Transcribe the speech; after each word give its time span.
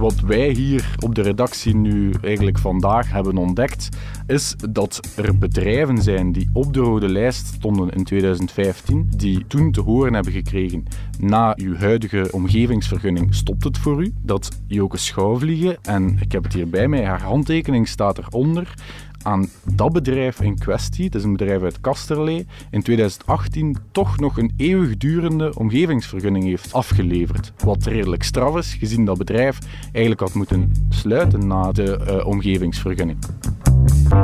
wat 0.00 0.20
wij 0.20 0.50
hier 0.50 0.94
op 0.98 1.14
de 1.14 1.22
redactie 1.22 1.76
nu 1.76 2.12
eigenlijk 2.22 2.58
vandaag 2.58 3.10
hebben 3.10 3.36
ontdekt, 3.36 3.88
is 4.26 4.54
dat 4.70 5.00
er 5.16 5.38
bedrijven 5.38 6.02
zijn 6.02 6.32
die 6.32 6.50
op 6.52 6.74
de 6.74 6.80
rode 6.80 7.08
lijst 7.08 7.46
stonden 7.46 7.90
in 7.90 8.04
2015, 8.04 9.10
die 9.16 9.44
toen 9.46 9.72
te 9.72 9.80
horen 9.80 10.14
hebben 10.14 10.32
gekregen, 10.32 10.84
na 11.18 11.52
uw 11.56 11.76
huidige 11.76 12.28
omgevingsvergunning 12.30 13.34
stopt 13.34 13.64
het 13.64 13.78
voor 13.78 14.02
u, 14.02 14.12
dat 14.22 14.60
Joke 14.66 14.96
Schouwvliegen, 14.96 15.78
en 15.82 16.16
ik 16.20 16.32
heb 16.32 16.42
het 16.42 16.52
hier 16.52 16.68
bij 16.68 16.88
mij, 16.88 17.04
haar 17.04 17.22
handtekening 17.22 17.88
staat 17.88 18.18
eronder, 18.18 18.74
aan 19.22 19.48
dat 19.74 19.92
bedrijf 19.92 20.40
in 20.40 20.58
kwestie, 20.58 21.04
het 21.04 21.14
is 21.14 21.24
een 21.24 21.36
bedrijf 21.36 21.62
uit 21.62 21.80
Kasterlee, 21.80 22.46
in 22.70 22.82
2018 22.82 23.76
toch 23.92 24.18
nog 24.18 24.38
een 24.38 24.52
eeuwigdurende 24.56 25.58
omgevingsvergunning 25.58 26.44
heeft 26.44 26.72
afgeleverd. 26.72 27.52
Wat 27.64 27.84
redelijk 27.84 28.22
straf 28.22 28.56
is, 28.56 28.74
gezien 28.74 29.04
dat 29.04 29.18
bedrijf 29.18 29.58
eigenlijk 29.82 30.20
had 30.20 30.34
moeten 30.34 30.72
sluiten 30.88 31.46
na 31.46 31.72
de 31.72 32.00
uh, 32.08 32.26
omgevingsvergunning. 32.26 33.18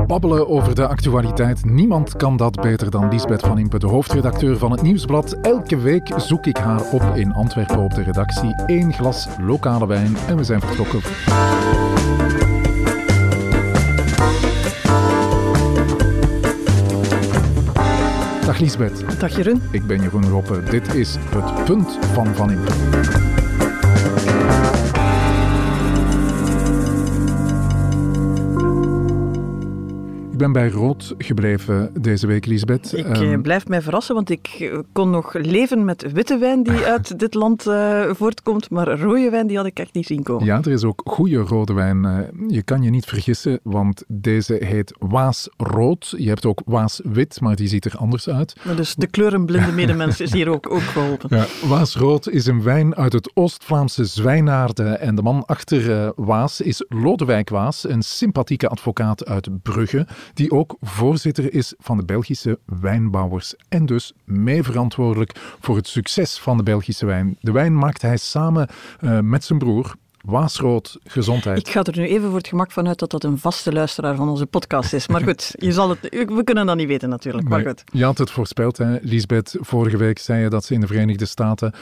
Babbelen 0.07 0.49
over 0.49 0.75
de 0.75 0.87
actualiteit. 0.87 1.65
Niemand 1.65 2.17
kan 2.17 2.37
dat 2.37 2.61
beter 2.61 2.91
dan 2.91 3.09
Lisbeth 3.09 3.41
van 3.41 3.59
Impe, 3.59 3.79
de 3.79 3.87
hoofdredacteur 3.87 4.59
van 4.59 4.71
het 4.71 4.83
Nieuwsblad. 4.83 5.33
Elke 5.33 5.77
week 5.77 6.13
zoek 6.17 6.47
ik 6.47 6.57
haar 6.57 6.91
op 6.93 7.03
in 7.15 7.33
Antwerpen 7.33 7.79
op 7.79 7.95
de 7.95 8.03
redactie. 8.03 8.55
Eén 8.67 8.93
glas 8.93 9.29
lokale 9.41 9.87
wijn 9.87 10.17
en 10.29 10.37
we 10.37 10.45
zijn 10.45 10.61
vertrokken. 10.61 12.46
Dag 18.57 18.65
Lisbeth. 18.65 19.21
Dag 19.21 19.37
Jeroen. 19.37 19.63
Ik 19.71 19.87
ben 19.87 20.01
Jeroen 20.01 20.29
Roppe. 20.29 20.63
Dit 20.71 20.95
is 20.95 21.17
het 21.19 21.65
punt 21.65 21.99
van 22.13 22.35
Van 22.35 22.51
Impe. 22.51 23.26
Ik 30.37 30.43
ben 30.43 30.53
bij 30.53 30.69
rood 30.69 31.15
gebleven 31.19 31.91
deze 32.01 32.27
week, 32.27 32.47
Lisbeth. 32.47 32.93
Ik 32.93 33.17
um, 33.17 33.43
blijf 33.43 33.69
mij 33.69 33.83
verrassen, 33.83 34.15
want 34.15 34.31
ik 34.31 34.47
eh, 34.47 34.79
kon 34.93 35.11
nog 35.11 35.35
leven 35.35 35.85
met 35.85 36.13
witte 36.13 36.39
wijn 36.39 36.63
die 36.63 36.85
uit 36.95 37.19
dit 37.19 37.35
land 37.35 37.67
uh, 37.67 38.05
voortkomt, 38.11 38.71
maar 38.71 39.01
rode 39.01 39.31
wijn 39.31 39.47
die 39.47 39.57
had 39.57 39.67
ik 39.67 39.79
echt 39.79 39.95
niet 39.95 40.07
zien 40.07 40.23
komen. 40.23 40.45
Ja, 40.45 40.57
er 40.57 40.71
is 40.71 40.85
ook 40.85 41.03
goede 41.05 41.37
rode 41.37 41.73
wijn. 41.73 42.27
Je 42.49 42.63
kan 42.63 42.83
je 42.83 42.91
niet 42.91 43.05
vergissen, 43.05 43.61
want 43.63 44.05
deze 44.09 44.57
heet 44.65 44.95
Waasrood. 44.99 46.15
Je 46.17 46.29
hebt 46.29 46.47
ook 46.47 46.63
Waaswit, 46.65 47.41
maar 47.41 47.57
die 47.57 47.69
ziet 47.69 47.85
er 47.85 47.97
anders 47.97 48.29
uit. 48.29 48.57
Dus 48.77 48.95
de 48.95 49.07
kleurenblinde 49.07 49.73
medemens 49.83 50.21
is 50.21 50.33
hier 50.33 50.49
ook, 50.49 50.71
ook 50.71 50.83
geholpen. 50.83 51.37
Ja, 51.37 51.47
Waasrood 51.69 52.29
is 52.29 52.47
een 52.47 52.63
wijn 52.63 52.95
uit 52.95 53.13
het 53.13 53.31
Oost-Vlaamse 53.35 54.05
Zwijnaarde 54.05 54.89
en 54.89 55.15
de 55.15 55.23
man 55.23 55.45
achter 55.47 56.13
Waas 56.17 56.61
is 56.61 56.85
Lodewijk 56.89 57.49
Waas, 57.49 57.89
een 57.89 58.03
sympathieke 58.03 58.69
advocaat 58.69 59.27
uit 59.27 59.63
Brugge 59.63 60.07
die 60.35 60.51
ook 60.51 60.77
voorzitter 60.81 61.55
is 61.55 61.75
van 61.79 61.97
de 61.97 62.05
Belgische 62.05 62.59
wijnbouwers 62.65 63.55
en 63.69 63.87
dus 63.87 64.13
mee 64.25 64.63
verantwoordelijk 64.63 65.57
voor 65.61 65.77
het 65.77 65.89
succes 65.89 66.39
van 66.39 66.57
de 66.57 66.63
Belgische 66.63 67.07
wijn. 67.07 67.37
De 67.41 67.53
wijn 67.53 67.79
maakt 67.79 68.03
hij 68.03 68.17
samen 68.17 68.69
uh, 69.01 69.21
met 69.21 69.45
zijn 69.45 69.59
broer, 69.59 69.95
Waasrood, 70.27 70.99
gezondheid. 71.05 71.59
Ik 71.59 71.69
ga 71.69 71.83
er 71.83 71.99
nu 71.99 72.07
even 72.07 72.29
voor 72.29 72.37
het 72.37 72.49
gemak 72.49 72.73
vanuit 72.73 72.99
dat 72.99 73.11
dat 73.11 73.25
een 73.25 73.39
vaste 73.39 73.73
luisteraar 73.73 74.17
van 74.17 74.29
onze 74.29 74.47
podcast 74.47 74.93
is. 74.93 75.09
Maar 75.09 75.23
goed, 75.23 75.55
je 75.59 75.73
zal 75.73 75.91
het, 75.91 75.99
we 76.11 76.45
kunnen 76.45 76.67
dat 76.67 76.77
niet 76.77 76.87
weten 76.87 77.09
natuurlijk. 77.09 77.49
Maar 77.49 77.61
goed. 77.61 77.85
Je 77.93 78.05
had 78.05 78.19
het 78.19 78.31
voorspeld, 78.31 78.77
hè? 78.77 78.97
Lisbeth. 79.01 79.57
Vorige 79.61 79.97
week 79.97 80.19
zei 80.19 80.43
je 80.43 80.49
dat 80.49 80.65
ze 80.65 80.75
in 80.75 80.81
de 80.81 80.87
Verenigde 80.87 81.27
Staten 81.27 81.73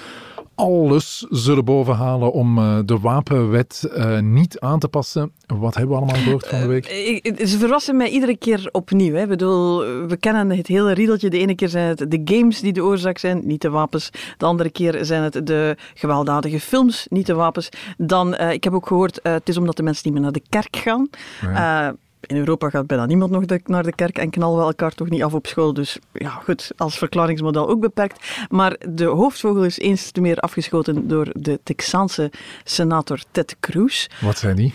alles 0.55 1.27
zullen 1.30 1.64
bovenhalen 1.64 2.33
om 2.33 2.58
uh, 2.58 2.78
de 2.84 2.98
wapenwet 2.98 3.91
uh, 3.97 4.19
niet 4.19 4.61
aan 4.61 4.78
te 4.78 4.88
passen. 4.88 5.33
Wat 5.46 5.74
hebben 5.74 5.96
we 5.96 6.02
allemaal 6.02 6.22
gehoord 6.22 6.46
van 6.46 6.61
de 6.61 6.66
week? 6.66 6.91
Uh, 7.22 7.46
ze 7.46 7.58
verrassen 7.58 7.96
mij 7.96 8.08
iedere 8.08 8.36
keer 8.36 8.69
opnieuw. 8.72 9.14
Hè. 9.14 9.22
Ik 9.22 9.28
bedoel, 9.28 9.79
we 10.06 10.17
kennen 10.17 10.51
het 10.51 10.67
hele 10.67 10.92
riedeltje. 10.92 11.30
De 11.30 11.39
ene 11.39 11.55
keer 11.55 11.68
zijn 11.68 11.89
het 11.89 12.11
de 12.11 12.20
games 12.24 12.61
die 12.61 12.73
de 12.73 12.84
oorzaak 12.84 13.18
zijn, 13.18 13.42
niet 13.45 13.62
de 13.62 13.70
wapens. 13.70 14.11
De 14.36 14.45
andere 14.45 14.70
keer 14.70 15.05
zijn 15.05 15.23
het 15.23 15.46
de 15.46 15.77
gewelddadige 15.95 16.61
films, 16.61 17.06
niet 17.11 17.27
de 17.27 17.34
wapens. 17.34 17.68
Dan, 17.96 18.39
ik 18.39 18.64
heb 18.64 18.73
ook 18.73 18.86
gehoord, 18.86 19.20
het 19.23 19.48
is 19.48 19.56
omdat 19.56 19.77
de 19.77 19.83
mensen 19.83 20.02
niet 20.05 20.12
meer 20.14 20.23
naar 20.23 20.33
de 20.33 20.42
kerk 20.48 20.77
gaan. 20.77 21.08
Ja 21.40 21.95
in 22.27 22.36
Europa 22.36 22.70
gaat 22.70 22.86
bijna 22.86 23.07
niemand 23.07 23.30
nog 23.30 23.45
naar 23.64 23.83
de 23.83 23.95
kerk 23.95 24.18
en 24.18 24.30
knallen 24.30 24.58
we 24.58 24.64
elkaar 24.64 24.95
toch 24.95 25.08
niet 25.08 25.23
af 25.23 25.35
op 25.35 25.46
school. 25.46 25.73
Dus 25.73 25.98
ja, 26.12 26.30
goed, 26.30 26.73
als 26.77 26.98
verklaringsmodel 26.98 27.68
ook 27.68 27.80
beperkt. 27.80 28.46
Maar 28.48 28.77
de 28.89 29.05
hoofdvogel 29.05 29.64
is 29.64 29.79
eens 29.79 30.11
te 30.11 30.20
meer 30.20 30.39
afgeschoten 30.39 31.08
door 31.08 31.29
de 31.36 31.61
Texaanse 31.62 32.30
senator 32.64 33.23
Ted 33.30 33.57
Cruz. 33.61 34.07
Wat 34.20 34.39
zei 34.39 34.55
die? 34.55 34.74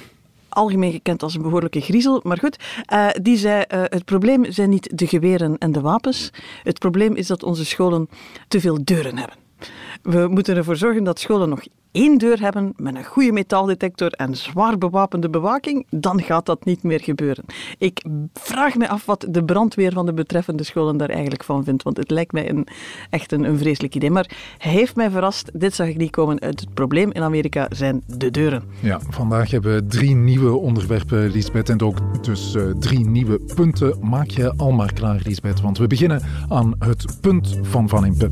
algemeen 0.50 0.92
gekend 0.92 1.24
als 1.24 1.36
een 1.36 1.42
behoorlijke 1.42 1.82
griezel. 1.82 2.20
Maar 2.24 2.38
goed, 2.38 2.58
uh, 2.94 3.08
die 3.22 3.38
zei: 3.38 3.64
uh, 3.74 3.82
Het 3.84 4.06
probleem 4.06 4.52
zijn 4.52 4.70
niet 4.70 4.98
de 4.98 5.08
geweren 5.08 5.58
en 5.58 5.72
de 5.72 5.82
wapens. 5.82 6.30
Het 6.64 6.80
probleem 6.80 7.16
is 7.16 7.28
dat 7.28 7.44
onze 7.44 7.66
scholen 7.66 8.10
te 8.48 8.60
veel 8.60 8.84
deuren 8.84 9.18
hebben. 9.18 9.38
We 10.02 10.28
moeten 10.28 10.56
ervoor 10.56 10.76
zorgen 10.76 11.04
dat 11.04 11.20
scholen 11.20 11.50
nog 11.50 11.62
één 11.92 12.18
deur 12.18 12.40
hebben 12.40 12.74
met 12.76 12.96
een 12.96 13.04
goede 13.04 13.32
metaaldetector 13.32 14.12
en 14.12 14.36
zwaar 14.36 14.78
bewapende 14.78 15.30
bewaking, 15.30 15.86
dan 15.90 16.22
gaat 16.22 16.46
dat 16.46 16.66
niet 16.66 16.84
meer 16.84 17.00
gebeuren. 17.00 17.46
Ik 17.78 18.06
vraag 18.34 18.76
me 18.76 18.90
af 18.90 19.06
wat 19.06 19.26
de 19.30 19.44
brandweer 19.44 19.92
van 19.94 20.06
de 20.06 20.14
betreffende 20.14 20.64
scholen 20.64 20.98
daar 20.98 21.10
eigenlijk 21.10 21.44
van 21.44 21.64
vindt, 21.64 21.84
want 21.84 21.98
het 21.98 22.12
lijkt 22.12 22.32
mij 22.32 22.50
een, 22.50 22.68
echt 23.10 23.32
een, 23.32 23.44
een 23.44 23.58
vreselijk 23.58 23.96
idee. 23.96 24.12
Maar 24.12 24.30
hij 24.58 24.72
heeft 24.72 24.96
mij 24.96 25.10
verrast, 25.10 25.60
dit 25.60 25.76
zag 25.76 25.88
ik 25.88 25.98
niet 25.98 26.12
komen 26.12 26.42
uit 26.42 26.60
het 26.60 26.74
probleem 26.74 27.12
in 27.12 27.22
Amerika 27.22 27.68
zijn 27.70 28.04
de 28.06 28.32
deuren. 28.32 28.64
Ja, 28.80 29.00
vandaag 29.10 29.52
hebben 29.52 29.74
we 29.74 29.86
drie 29.86 30.16
nieuwe 30.16 30.58
onderwerpen, 30.58 31.32
Lisbeth, 31.32 31.70
en 31.70 31.82
ook 31.82 32.24
dus 32.24 32.56
uh, 32.56 32.64
drie 32.80 33.10
nieuwe 33.10 33.40
punten. 33.56 33.98
Maak 34.02 34.30
je 34.30 34.54
al 34.58 34.72
maar 34.72 34.94
klaar, 34.94 35.22
Lisbeth, 35.24 35.62
want 35.62 35.78
we 35.78 35.88
beginnen 35.88 36.22
aan 36.50 36.76
het 36.80 37.18
punt 37.22 37.60
van 37.62 37.90
Van 37.90 38.06
Impe 38.06 38.30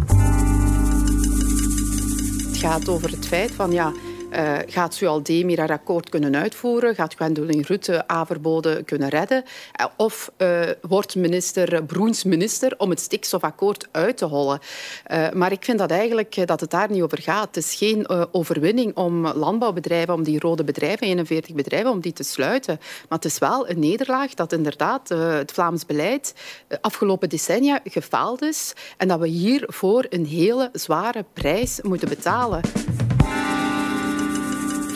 gaat 2.57 2.89
over 2.89 3.11
het 3.11 3.27
feit 3.27 3.51
van 3.51 3.71
ja, 3.71 3.91
uh, 4.37 4.57
gaat 4.65 4.93
Sualdemir 4.93 5.59
haar 5.59 5.71
akkoord 5.71 6.09
kunnen 6.09 6.35
uitvoeren? 6.35 6.95
Gaat 6.95 7.13
Gwendoline 7.13 7.63
Rutte 7.67 8.11
A-verboden 8.11 8.85
kunnen 8.85 9.09
redden? 9.09 9.43
Uh, 9.81 9.85
of 9.95 10.31
uh, 10.37 10.61
wordt 10.81 11.15
minister 11.15 11.83
Broens 11.83 12.23
minister 12.23 12.73
om 12.77 12.89
het 12.89 12.99
stikstofakkoord 12.99 13.87
uit 13.91 14.17
te 14.17 14.25
hollen? 14.25 14.59
maar 15.33 15.51
ik 15.51 15.63
vind 15.63 15.79
dat 15.79 15.91
eigenlijk 15.91 16.47
dat 16.47 16.59
het 16.59 16.69
daar 16.69 16.91
niet 16.91 17.01
over 17.01 17.21
gaat. 17.21 17.45
Het 17.45 17.57
is 17.57 17.75
geen 17.75 18.09
overwinning 18.33 18.95
om 18.95 19.27
landbouwbedrijven, 19.27 20.13
om 20.13 20.23
die 20.23 20.39
rode 20.39 20.63
bedrijven, 20.63 21.07
41 21.07 21.55
bedrijven, 21.55 21.91
om 21.91 21.99
die 21.99 22.13
te 22.13 22.23
sluiten. 22.23 22.79
Maar 22.79 23.17
het 23.17 23.25
is 23.25 23.37
wel 23.37 23.69
een 23.69 23.79
nederlaag 23.79 24.33
dat 24.33 24.51
inderdaad 24.51 25.09
het 25.09 25.51
Vlaams 25.51 25.85
beleid 25.85 26.33
de 26.67 26.81
afgelopen 26.81 27.29
decennia 27.29 27.79
gefaald 27.83 28.41
is 28.41 28.73
en 28.97 29.07
dat 29.07 29.19
we 29.19 29.27
hiervoor 29.27 30.05
een 30.09 30.25
hele 30.25 30.69
zware 30.73 31.25
prijs 31.33 31.79
moeten 31.81 32.09
betalen. 32.09 32.61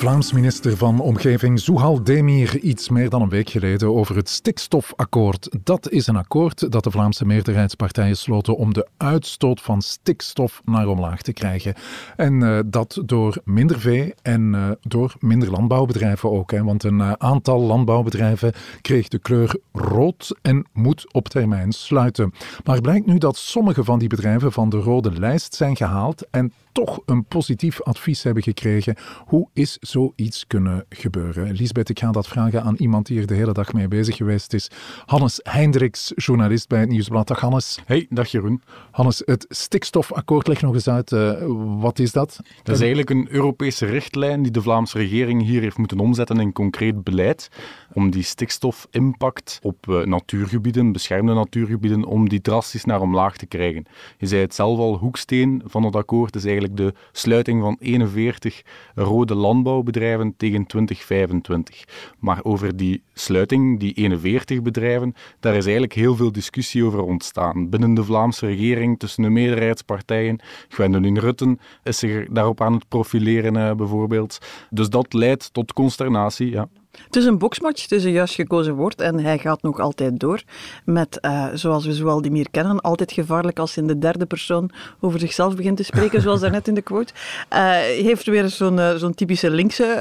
Vlaams 0.02 0.32
minister 0.34 0.78
van 0.78 1.00
Omgeving 1.00 1.60
Zuhal 1.60 2.04
Demir 2.04 2.58
iets 2.58 2.90
meer 2.90 3.10
dan 3.10 3.22
een 3.22 3.30
week 3.30 3.50
geleden 3.50 3.96
over 3.96 4.16
het 4.16 4.30
stikstofakkoord. 4.30 5.50
Dat 5.64 5.90
is 5.90 6.08
een 6.08 6.16
akkoord 6.16 6.72
dat 6.72 6.84
de 6.84 6.92
Vlaamse 6.92 7.26
meerderheidspartijen 7.26 8.18
sloten 8.18 8.58
om 8.58 8.74
de 8.74 8.88
uitstoot 8.98 9.62
van 9.62 9.82
stikstof 9.82 10.62
naar 10.66 10.88
omlaag 10.88 11.22
te 11.22 11.34
krijgen. 11.34 11.74
En 12.16 12.34
uh, 12.42 12.60
dat 12.66 13.02
door 13.06 13.42
minder 13.44 13.80
vee 13.80 14.14
en 14.22 14.54
uh, 14.54 14.72
door 14.82 15.14
minder 15.20 15.52
landbouwbedrijven 15.52 16.32
ook. 16.32 16.52
Hè, 16.52 16.64
want 16.64 16.84
een 16.84 17.00
uh, 17.00 17.12
aantal 17.12 17.62
landbouwbedrijven 17.62 18.54
kreeg 18.82 19.08
de 19.08 19.20
kleur 19.20 19.56
rood 19.72 20.36
en 20.42 20.66
moet 20.74 21.14
op 21.14 21.30
termijn 21.30 21.72
sluiten. 21.72 22.34
Maar 22.64 22.82
blijkt 22.82 23.06
nu 23.06 23.18
dat 23.18 23.38
sommige 23.38 23.84
van 23.84 24.00
die 24.00 24.10
bedrijven 24.10 24.52
van 24.52 24.70
de 24.70 24.78
rode 24.78 25.12
lijst 25.12 25.56
zijn 25.56 25.76
gehaald 25.76 26.28
en 26.32 26.54
toch 26.72 27.00
een 27.06 27.26
positief 27.26 27.82
advies 27.82 28.24
hebben 28.24 28.44
gekregen. 28.44 28.96
Hoe 29.26 29.48
is 29.54 29.78
zoiets 29.82 30.48
kunnen 30.48 30.86
gebeuren? 30.90 31.52
Lisbeth, 31.52 31.90
ik 31.90 32.00
ga 32.00 32.12
dat 32.12 32.28
vragen 32.28 32.64
aan 32.64 32.76
iemand 32.78 33.06
die 33.06 33.20
er 33.20 33.28
de 33.28 33.34
hele 33.34 33.54
dag 33.54 33.74
mee 33.74 33.88
bezig 33.88 34.16
geweest 34.16 34.54
is. 34.54 34.72
Hannes 35.06 35.40
Hendricks, 35.44 36.12
journalist 36.16 36.68
bij 36.68 36.80
het 36.80 36.90
Nieuwsblad. 36.90 37.28
Dag 37.28 37.40
Hannes. 37.40 37.80
Hey, 37.86 38.08
dag 38.10 38.32
Jeroen. 38.32 38.62
Hannes, 38.92 39.22
het 39.26 39.46
stikstofakkoord, 39.50 40.48
leg 40.48 40.62
nog 40.62 40.74
eens 40.74 40.90
uit. 40.90 41.12
Uh, 41.12 41.34
wat 41.80 42.00
is 42.00 42.12
dat? 42.12 42.40
Dat 42.64 42.76
is 42.76 42.82
eigenlijk 42.82 43.10
een 43.10 43.28
Europese 43.30 43.86
richtlijn 43.86 44.42
die 44.42 44.52
de 44.52 44.62
Vlaamse 44.62 44.98
regering 44.98 45.44
hier 45.44 45.62
heeft 45.62 45.78
moeten 45.78 46.00
omzetten 46.00 46.40
in 46.40 46.54
concreet 46.54 47.04
beleid 47.04 47.50
om 47.94 48.12
die 48.12 48.24
stikstofimpact 48.24 49.60
op 49.62 49.88
uh, 49.88 50.06
natuurgebieden, 50.06 50.92
beschermde 50.92 51.34
natuurgebieden, 51.34 52.06
om 52.06 52.30
die 52.30 52.42
drastisch 52.42 52.86
naar 52.86 53.02
omlaag 53.02 53.38
te 53.38 53.46
krijgen. 53.46 53.86
Je 54.18 54.28
zei 54.28 54.42
het 54.42 54.56
zelf 54.56 54.80
al, 54.80 54.98
hoeksteen 54.98 55.62
van 55.66 55.84
het 55.84 55.96
akkoord 55.96 56.36
is 56.36 56.44
eigenlijk 56.44 56.61
eigenlijk 56.62 56.96
de 56.96 57.00
sluiting 57.12 57.62
van 57.62 57.78
41 57.80 58.62
rode 58.96 59.36
landbouwbedrijven 59.36 60.34
tegen 60.38 60.66
2025. 60.66 61.84
Maar 62.20 62.40
over 62.44 62.78
die 62.78 63.04
sluiting, 63.14 63.80
die 63.80 63.94
41 63.94 64.62
bedrijven, 64.62 65.14
daar 65.40 65.56
is 65.56 65.64
eigenlijk 65.64 65.94
heel 65.94 66.16
veel 66.16 66.32
discussie 66.32 66.86
over 66.86 67.02
ontstaan. 67.02 67.70
Binnen 67.70 67.94
de 67.94 68.04
Vlaamse 68.04 68.46
regering, 68.46 69.00
tussen 69.00 69.24
de 69.24 69.30
meerderheidspartijen. 69.30 70.40
Gwendoline 70.70 71.20
Rutten 71.20 71.60
is 71.84 72.00
zich 72.00 72.28
daarop 72.28 72.62
aan 72.62 72.74
het 72.74 72.88
profileren, 72.88 73.56
eh, 73.56 73.76
bijvoorbeeld. 73.76 74.38
Dus 74.70 74.90
dat 74.90 75.14
leidt 75.14 75.54
tot 75.54 75.74
consternatie, 75.74 76.50
ja. 76.50 76.68
Het 76.92 77.16
is 77.16 77.26
een 77.26 77.38
boksmatch, 77.38 77.82
het 77.82 77.92
is 77.92 78.04
een 78.04 78.12
juist 78.12 78.36
gekozen 78.36 78.74
woord 78.74 79.02
en 79.02 79.20
hij 79.20 79.38
gaat 79.38 79.62
nog 79.62 79.80
altijd 79.80 80.20
door 80.20 80.44
met, 80.86 81.18
uh, 81.22 81.48
zoals 81.54 81.86
we 81.86 81.94
zoal 81.94 82.22
die 82.22 82.32
meer 82.32 82.50
kennen, 82.52 82.82
altijd 82.82 83.12
gevaarlijk 83.12 83.60
als 83.60 83.76
hij 83.76 83.84
in 83.84 83.90
de 83.90 84.00
derde 84.00 84.26
persoon 84.26 84.72
over 85.00 85.20
zichzelf 85.20 85.56
begint 85.56 85.78
te 85.78 85.84
spreken, 85.84 86.22
zoals 86.26 86.40
daarnet 86.40 86.68
in 86.68 86.74
de 86.74 86.82
quote. 86.82 87.14
Uh, 87.54 87.60
heeft 87.80 88.26
weer 88.26 88.50
zo'n 88.50 88.78
uh, 88.78 88.96
zo'n 88.96 89.14
typische 89.14 89.52
linkse 89.52 89.96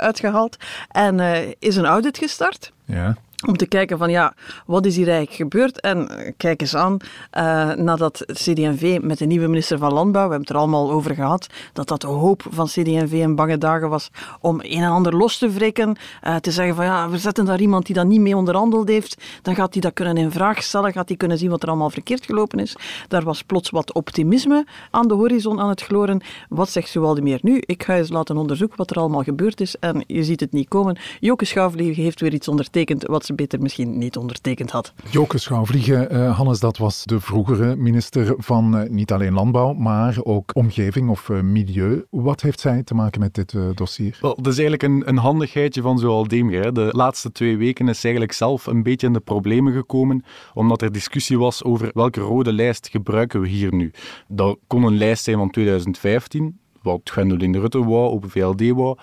uitgehaald 0.00 0.56
en 0.88 1.20
is 1.58 1.76
een 1.76 1.86
audit 1.86 2.18
gestart. 2.18 2.72
Ja 2.84 3.16
om 3.46 3.56
te 3.56 3.66
kijken 3.66 3.98
van 3.98 4.10
ja, 4.10 4.34
wat 4.66 4.86
is 4.86 4.96
hier 4.96 5.08
eigenlijk 5.08 5.36
gebeurd? 5.36 5.80
En 5.80 5.98
uh, 5.98 6.30
kijk 6.36 6.60
eens 6.60 6.76
aan, 6.76 6.96
uh, 7.38 7.72
nadat 7.72 8.24
CD&V 8.26 8.98
met 9.02 9.18
de 9.18 9.26
nieuwe 9.26 9.46
minister 9.46 9.78
van 9.78 9.92
Landbouw, 9.92 10.24
we 10.24 10.30
hebben 10.30 10.40
het 10.40 10.50
er 10.50 10.56
allemaal 10.56 10.90
over 10.90 11.14
gehad, 11.14 11.46
dat 11.72 11.88
dat 11.88 12.00
de 12.00 12.06
hoop 12.06 12.42
van 12.50 12.66
CD&V 12.66 13.12
in 13.12 13.34
bange 13.34 13.58
dagen 13.58 13.88
was 13.88 14.10
om 14.40 14.60
een 14.60 14.82
en 14.82 14.90
ander 14.90 15.16
los 15.16 15.38
te 15.38 15.50
wrikken, 15.50 15.96
uh, 16.26 16.36
te 16.36 16.50
zeggen 16.50 16.74
van 16.74 16.84
ja, 16.84 17.08
we 17.08 17.18
zetten 17.18 17.44
daar 17.44 17.60
iemand 17.60 17.86
die 17.86 17.94
dat 17.94 18.06
niet 18.06 18.20
mee 18.20 18.36
onderhandeld 18.36 18.88
heeft, 18.88 19.22
dan 19.42 19.54
gaat 19.54 19.72
hij 19.72 19.82
dat 19.82 19.92
kunnen 19.92 20.16
in 20.16 20.30
vraag 20.30 20.62
stellen, 20.62 20.92
gaat 20.92 21.08
hij 21.08 21.16
kunnen 21.16 21.38
zien 21.38 21.50
wat 21.50 21.62
er 21.62 21.68
allemaal 21.68 21.90
verkeerd 21.90 22.24
gelopen 22.24 22.58
is. 22.58 22.76
Daar 23.08 23.22
was 23.22 23.42
plots 23.42 23.70
wat 23.70 23.92
optimisme 23.92 24.66
aan 24.90 25.08
de 25.08 25.14
horizon 25.14 25.60
aan 25.60 25.68
het 25.68 25.82
gloren. 25.82 26.20
Wat 26.48 26.70
zegt 26.70 26.94
meer 26.94 27.38
nu? 27.42 27.62
Ik 27.66 27.82
ga 27.82 27.96
eens 27.96 28.08
laten 28.08 28.36
onderzoeken 28.36 28.76
wat 28.76 28.90
er 28.90 28.96
allemaal 28.96 29.22
gebeurd 29.22 29.60
is 29.60 29.76
en 29.78 30.04
je 30.06 30.24
ziet 30.24 30.40
het 30.40 30.52
niet 30.52 30.68
komen. 30.68 30.98
Joke 31.20 31.44
Schouwvliegen 31.44 32.02
heeft 32.02 32.20
weer 32.20 32.32
iets 32.32 32.48
ondertekend 32.48 33.06
wat 33.06 33.24
beter 33.34 33.60
misschien 33.60 33.98
niet 33.98 34.16
ondertekend 34.16 34.70
had. 34.70 34.92
Joke 35.10 35.38
Schouwvliegen, 35.38 36.14
uh, 36.14 36.36
Hannes, 36.36 36.60
dat 36.60 36.76
was 36.76 37.04
de 37.04 37.20
vroegere 37.20 37.76
minister 37.76 38.34
van 38.38 38.80
uh, 38.80 38.88
niet 38.88 39.12
alleen 39.12 39.32
landbouw, 39.32 39.72
maar 39.72 40.16
ook 40.22 40.50
omgeving 40.54 41.08
of 41.10 41.28
uh, 41.28 41.40
milieu. 41.40 42.04
Wat 42.10 42.40
heeft 42.40 42.60
zij 42.60 42.82
te 42.82 42.94
maken 42.94 43.20
met 43.20 43.34
dit 43.34 43.56
dossier? 43.74 44.18
Wel, 44.20 44.34
dat 44.34 44.52
is 44.52 44.58
eigenlijk 44.58 44.82
een, 44.82 45.08
een 45.08 45.18
handigheidje 45.18 45.82
van 45.82 45.98
zoal 45.98 46.28
Demir. 46.28 46.72
De 46.72 46.88
laatste 46.92 47.32
twee 47.32 47.56
weken 47.56 47.88
is 47.88 48.04
eigenlijk 48.04 48.34
zelf 48.34 48.66
een 48.66 48.82
beetje 48.82 49.06
in 49.06 49.12
de 49.12 49.20
problemen 49.20 49.72
gekomen, 49.72 50.24
omdat 50.54 50.82
er 50.82 50.92
discussie 50.92 51.38
was 51.38 51.64
over 51.64 51.90
welke 51.92 52.20
rode 52.20 52.52
lijst 52.52 52.88
gebruiken 52.88 53.40
we 53.40 53.48
hier 53.48 53.74
nu. 53.74 53.92
Dat 54.28 54.58
kon 54.66 54.84
een 54.84 54.96
lijst 54.96 55.24
zijn 55.24 55.36
van 55.36 55.50
2015, 55.50 56.58
wat 56.84 57.10
Gwendoline 57.10 57.58
Rutte 57.58 57.84
wou, 57.84 58.10
Open 58.10 58.30
VLD 58.30 58.68
wou. 58.68 58.96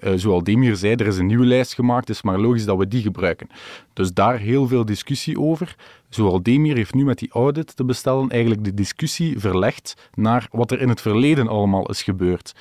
Uh, 0.00 0.12
zoals 0.14 0.42
Demir 0.42 0.76
zei, 0.76 0.94
er 0.94 1.06
is 1.06 1.18
een 1.18 1.26
nieuwe 1.26 1.46
lijst 1.46 1.74
gemaakt, 1.74 2.08
het 2.08 2.16
is 2.16 2.22
maar 2.22 2.38
logisch 2.38 2.64
dat 2.64 2.78
we 2.78 2.88
die 2.88 3.02
gebruiken. 3.02 3.48
Dus 3.92 4.12
daar 4.12 4.38
heel 4.38 4.66
veel 4.66 4.84
discussie 4.84 5.40
over. 5.40 5.76
Zoals 6.08 6.42
Demir 6.42 6.76
heeft 6.76 6.94
nu 6.94 7.04
met 7.04 7.18
die 7.18 7.30
audit 7.32 7.76
te 7.76 7.84
bestellen 7.84 8.28
eigenlijk 8.28 8.64
de 8.64 8.74
discussie 8.74 9.38
verlegd 9.38 10.10
naar 10.14 10.48
wat 10.50 10.70
er 10.70 10.80
in 10.80 10.88
het 10.88 11.00
verleden 11.00 11.48
allemaal 11.48 11.88
is 11.88 12.02
gebeurd. 12.02 12.54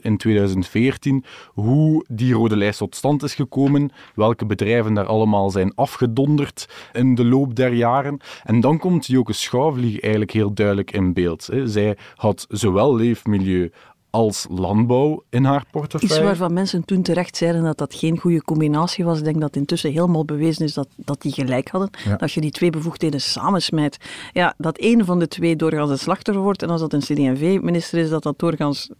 In 0.00 0.16
2014, 0.16 1.24
hoe 1.46 2.04
die 2.08 2.34
rode 2.34 2.56
lijst 2.56 2.78
tot 2.78 2.96
stand 2.96 3.22
is 3.22 3.34
gekomen, 3.34 3.90
welke 4.14 4.46
bedrijven 4.46 4.94
daar 4.94 5.06
allemaal 5.06 5.50
zijn 5.50 5.74
afgedonderd 5.74 6.68
in 6.92 7.14
de 7.14 7.24
loop 7.24 7.54
der 7.54 7.72
jaren. 7.72 8.20
En 8.42 8.60
dan 8.60 8.78
komt 8.78 9.06
Joke 9.06 9.32
Schouwvlieg 9.32 10.00
eigenlijk 10.00 10.32
heel 10.32 10.54
duidelijk 10.54 10.90
in 10.90 11.12
beeld. 11.12 11.48
Zij 11.64 11.96
had 12.14 12.46
zowel 12.48 12.96
leefmilieu 12.96 13.70
als 14.14 14.46
landbouw 14.50 15.22
in 15.30 15.44
haar 15.44 15.64
portefeuille. 15.70 16.14
Iets 16.14 16.24
waarvan 16.24 16.52
mensen 16.52 16.84
toen 16.84 17.02
terecht 17.02 17.36
zeiden 17.36 17.62
dat 17.62 17.78
dat 17.78 17.94
geen 17.94 18.18
goede 18.18 18.42
combinatie 18.42 19.04
was. 19.04 19.18
Ik 19.18 19.24
denk 19.24 19.40
dat 19.40 19.56
intussen 19.56 19.92
helemaal 19.92 20.24
bewezen 20.24 20.64
is 20.64 20.74
dat, 20.74 20.88
dat 20.96 21.22
die 21.22 21.32
gelijk 21.32 21.68
hadden. 21.68 21.90
Ja. 22.04 22.14
Als 22.14 22.34
je 22.34 22.40
die 22.40 22.50
twee 22.50 22.70
bevoegdheden 22.70 23.20
samensmijt, 23.20 23.96
ja, 24.32 24.54
dat 24.56 24.78
één 24.78 25.04
van 25.04 25.18
de 25.18 25.28
twee 25.28 25.56
doorgaans 25.56 25.90
het 25.90 26.00
slachtoffer 26.00 26.42
wordt 26.42 26.62
en 26.62 26.70
als 26.70 26.80
dat 26.80 26.92
een 26.92 27.00
CD&V-minister 27.00 27.98
is, 27.98 28.08
dat 28.08 28.22
dat 28.22 28.38
doorgaans 28.38 28.90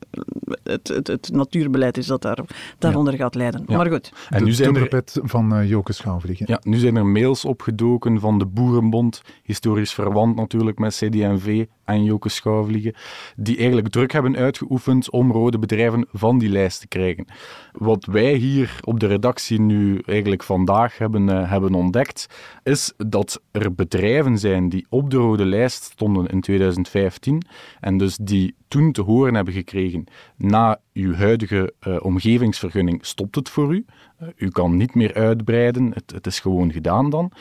het, 0.65 0.89
het, 0.89 1.07
het, 1.07 1.31
natuurbeleid 1.33 1.97
is 1.97 2.07
dat 2.07 2.23
daar, 2.23 2.39
daaronder 2.79 3.13
ja. 3.13 3.19
gaat 3.19 3.35
leiden. 3.35 3.65
Ja. 3.67 3.77
Maar 3.77 3.91
goed. 3.91 4.13
En 4.29 4.39
de 4.39 4.45
nu 4.45 4.53
zijn 4.53 4.77
er 4.77 5.03
van 5.05 5.59
uh, 5.59 5.69
Joke. 5.69 5.93
Ja, 6.37 6.61
nu 6.63 6.77
zijn 6.77 6.97
er 6.97 7.07
mails 7.07 7.45
opgedoken 7.45 8.21
van 8.21 8.39
de 8.39 8.47
Boerenbond, 8.47 9.23
historisch 9.43 9.93
verwant 9.93 10.37
natuurlijk 10.37 10.79
met 10.79 10.95
CD&V 10.95 11.65
en 11.85 12.05
Joke 12.05 12.29
Schouwvliegen, 12.29 12.95
die 13.37 13.57
eigenlijk 13.57 13.89
druk 13.89 14.13
hebben 14.13 14.37
uitgeoefend 14.37 15.11
om 15.11 15.33
rode 15.33 15.59
bedrijven 15.59 16.07
van 16.13 16.39
die 16.39 16.49
lijst 16.49 16.81
te 16.81 16.89
krijgen. 16.89 17.27
Wat 17.73 18.05
wij 18.05 18.35
hier 18.35 18.79
op 18.85 19.01
de 19.01 19.07
redactie 19.07 19.61
nu 19.61 20.03
eigenlijk 20.07 20.43
vandaag 20.43 20.99
hebben, 20.99 21.29
uh, 21.29 21.51
hebben 21.51 21.75
ontdekt, 21.75 22.27
is 22.63 22.93
dat 22.97 23.43
er 23.51 23.75
bedrijven 23.75 24.39
zijn 24.39 24.69
die 24.69 24.87
op 24.89 25.11
de 25.11 25.17
rode 25.17 25.45
lijst 25.45 25.83
stonden 25.85 26.27
in 26.27 26.41
2015 26.41 27.43
en 27.81 27.99
dus 27.99 28.17
die 28.17 28.55
toen 28.69 28.93
te 28.93 29.03
horen 29.03 29.35
hebben 29.35 29.55
gekregen, 29.55 30.05
na 30.55 30.81
uw 30.93 31.15
huidige 31.15 31.73
uh, 31.89 31.97
omgevingsvergunning 32.03 33.07
stopt 33.07 33.35
het 33.35 33.49
voor 33.49 33.75
u. 33.75 33.85
Uh, 34.23 34.29
u 34.37 34.49
kan 34.49 34.77
niet 34.77 34.95
meer 34.95 35.15
uitbreiden, 35.15 35.93
het, 35.95 36.13
het, 36.15 36.27
is 36.27 36.41
gewoon 36.41 36.73
gedaan 36.73 37.11
dan. 37.11 37.33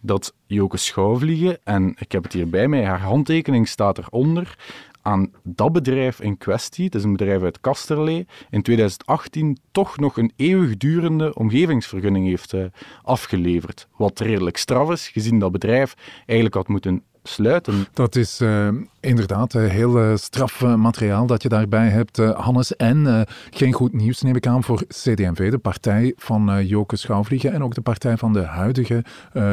Dat 0.00 0.34
Joke 0.46 0.76
Schouwvliegen, 0.76 1.58
en 1.64 1.94
ik 1.98 2.12
heb 2.12 2.22
het 2.22 2.32
hier 2.32 2.48
bij 2.48 2.68
mij, 2.68 2.84
haar 2.84 3.00
handtekening 3.00 3.68
staat 3.68 3.98
eronder, 3.98 4.58
aan 5.02 5.30
dat 5.42 5.72
bedrijf 5.72 6.20
in 6.20 6.38
kwestie, 6.38 6.84
het 6.84 6.94
is 6.94 7.04
een 7.04 7.16
bedrijf 7.16 7.42
uit 7.42 7.60
Kasterlee, 7.60 8.26
in 8.50 8.62
2018 8.62 9.58
toch 9.72 9.98
nog 9.98 10.16
een 10.16 10.32
eeuwigdurende 10.36 11.34
omgevingsvergunning 11.34 12.26
heeft 12.26 12.52
uh, 12.52 12.64
afgeleverd. 13.02 13.88
Wat 13.96 14.20
redelijk 14.20 14.56
straf 14.56 14.90
is, 14.90 15.08
gezien 15.08 15.38
dat 15.38 15.52
bedrijf 15.52 15.94
eigenlijk 16.26 16.54
had 16.54 16.68
moeten 16.68 17.02
sluiten. 17.22 17.86
Dat 17.92 18.16
is 18.16 18.40
uh, 18.40 18.68
inderdaad 19.00 19.54
uh, 19.54 19.68
heel 19.68 19.98
uh, 19.98 20.16
straf 20.16 20.60
materiaal 20.60 21.26
dat 21.26 21.42
je 21.42 21.48
daarbij 21.48 21.88
hebt, 21.88 22.16
Hannes. 22.16 22.76
En 22.76 23.26
geen 23.50 23.72
goed 23.72 23.92
nieuws 23.92 24.22
neem 24.22 24.36
ik 24.36 24.46
aan 24.46 24.64
voor 24.64 24.82
CD&V, 24.88 25.50
de 25.50 25.58
partij 25.58 26.12
van 26.16 26.66
Joke 26.66 26.96
Schouwvliegen 26.96 27.52
en 27.52 27.62
ook 27.62 27.74
de 27.74 27.80
partij 27.80 28.16
van 28.16 28.32
de 28.32 28.42
huidige 28.42 29.04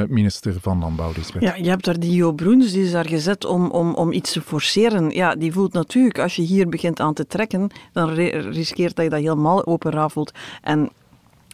minister 0.07 0.55
van 0.61 0.79
Landbouw, 0.79 1.11
Lisbeth. 1.15 1.41
Ja, 1.41 1.55
je 1.55 1.69
hebt 1.69 1.85
daar 1.85 1.99
die 1.99 2.13
Jo 2.13 2.31
Broens, 2.31 2.71
die 2.71 2.83
is 2.83 2.91
daar 2.91 3.07
gezet 3.07 3.45
om, 3.45 3.69
om, 3.69 3.93
om 3.93 4.11
iets 4.11 4.31
te 4.31 4.41
forceren. 4.41 5.09
Ja, 5.09 5.35
die 5.35 5.51
voelt 5.51 5.73
natuurlijk, 5.73 6.19
als 6.19 6.35
je 6.35 6.41
hier 6.41 6.69
begint 6.69 6.99
aan 6.99 7.13
te 7.13 7.27
trekken, 7.27 7.71
dan 7.93 8.09
riskeert 8.09 8.95
dat 8.95 9.03
je 9.03 9.11
dat 9.11 9.19
helemaal 9.19 9.65
open 9.65 9.91
rafelt. 9.91 10.31
En 10.61 10.89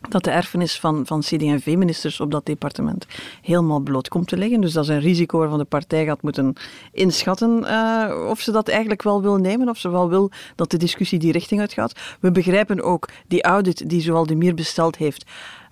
dat 0.09 0.23
de 0.23 0.31
erfenis 0.31 0.79
van, 0.79 1.05
van 1.05 1.19
CD&V-ministers 1.19 2.19
op 2.19 2.31
dat 2.31 2.45
departement 2.45 3.05
helemaal 3.41 3.79
bloot 3.79 4.07
komt 4.07 4.27
te 4.27 4.37
liggen. 4.37 4.61
Dus 4.61 4.73
dat 4.73 4.83
is 4.83 4.89
een 4.89 4.99
risico 4.99 5.39
waarvan 5.39 5.57
de 5.57 5.65
partij 5.65 6.05
gaat 6.05 6.21
moeten 6.21 6.53
inschatten 6.91 7.63
uh, 7.63 8.27
of 8.29 8.39
ze 8.39 8.51
dat 8.51 8.67
eigenlijk 8.67 9.03
wel 9.03 9.21
wil 9.21 9.35
nemen, 9.35 9.69
of 9.69 9.77
ze 9.77 9.89
wel 9.89 10.09
wil 10.09 10.31
dat 10.55 10.71
de 10.71 10.77
discussie 10.77 11.19
die 11.19 11.31
richting 11.31 11.59
uitgaat. 11.59 11.99
We 12.19 12.31
begrijpen 12.31 12.81
ook 12.81 13.09
die 13.27 13.43
audit 13.43 13.89
die 13.89 14.01
Zoal 14.01 14.25
de 14.25 14.35
Mier 14.35 14.53
besteld 14.53 14.95
heeft 14.95 15.25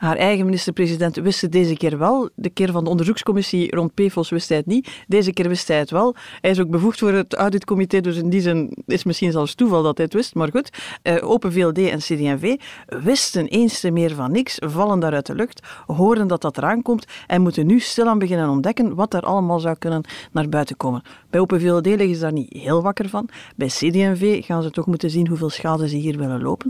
haar 0.03 0.17
eigen 0.17 0.45
minister-president 0.45 1.15
wist 1.15 1.41
het 1.41 1.51
deze 1.51 1.77
keer 1.77 1.97
wel. 1.97 2.29
De 2.35 2.49
keer 2.49 2.71
van 2.71 2.83
de 2.83 2.89
onderzoekscommissie 2.89 3.75
rond 3.75 3.93
PFOS 3.93 4.29
wist 4.29 4.49
hij 4.49 4.57
het 4.57 4.65
niet. 4.65 4.89
Deze 5.07 5.33
keer 5.33 5.47
wist 5.47 5.67
hij 5.67 5.77
het 5.77 5.91
wel. 5.91 6.15
Hij 6.41 6.51
is 6.51 6.59
ook 6.59 6.69
bevoegd 6.69 6.99
voor 6.99 7.11
het 7.11 7.33
auditcomité, 7.33 8.01
dus 8.01 8.17
in 8.17 8.29
die 8.29 8.41
zin 8.41 8.77
is 8.85 9.03
misschien 9.03 9.31
zelfs 9.31 9.55
toeval 9.55 9.83
dat 9.83 9.97
hij 9.97 10.05
het 10.05 10.13
wist. 10.13 10.35
Maar 10.35 10.49
goed, 10.51 10.69
uh, 11.03 11.29
Open 11.29 11.53
VLD 11.53 11.77
en 11.77 11.97
CD&V 11.97 12.55
wisten 12.85 13.47
eens 13.47 13.79
te 13.79 13.91
meer 13.91 14.15
van 14.15 14.31
niks, 14.31 14.57
vallen 14.59 14.99
daar 14.99 15.13
uit 15.13 15.25
de 15.25 15.35
lucht, 15.35 15.67
horen 15.85 16.27
dat 16.27 16.41
dat 16.41 16.57
eraan 16.57 16.81
komt 16.81 17.05
en 17.27 17.41
moeten 17.41 17.65
nu 17.65 17.79
stilaan 17.79 18.19
beginnen 18.19 18.49
ontdekken 18.49 18.95
wat 18.95 19.13
er 19.13 19.21
allemaal 19.21 19.59
zou 19.59 19.75
kunnen 19.77 20.03
naar 20.31 20.49
buiten 20.49 20.77
komen. 20.77 21.01
Bij 21.29 21.39
Open 21.39 21.61
VLD 21.61 21.85
liggen 21.85 22.15
ze 22.15 22.21
daar 22.21 22.33
niet 22.33 22.53
heel 22.53 22.81
wakker 22.81 23.09
van. 23.09 23.29
Bij 23.55 23.67
CD&V 23.67 24.45
gaan 24.45 24.63
ze 24.63 24.71
toch 24.71 24.85
moeten 24.85 25.09
zien 25.09 25.27
hoeveel 25.27 25.49
schade 25.49 25.89
ze 25.89 25.95
hier 25.95 26.17
willen 26.17 26.41
lopen. 26.41 26.69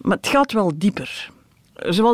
Maar 0.00 0.16
het 0.16 0.26
gaat 0.26 0.52
wel 0.52 0.72
dieper. 0.76 1.34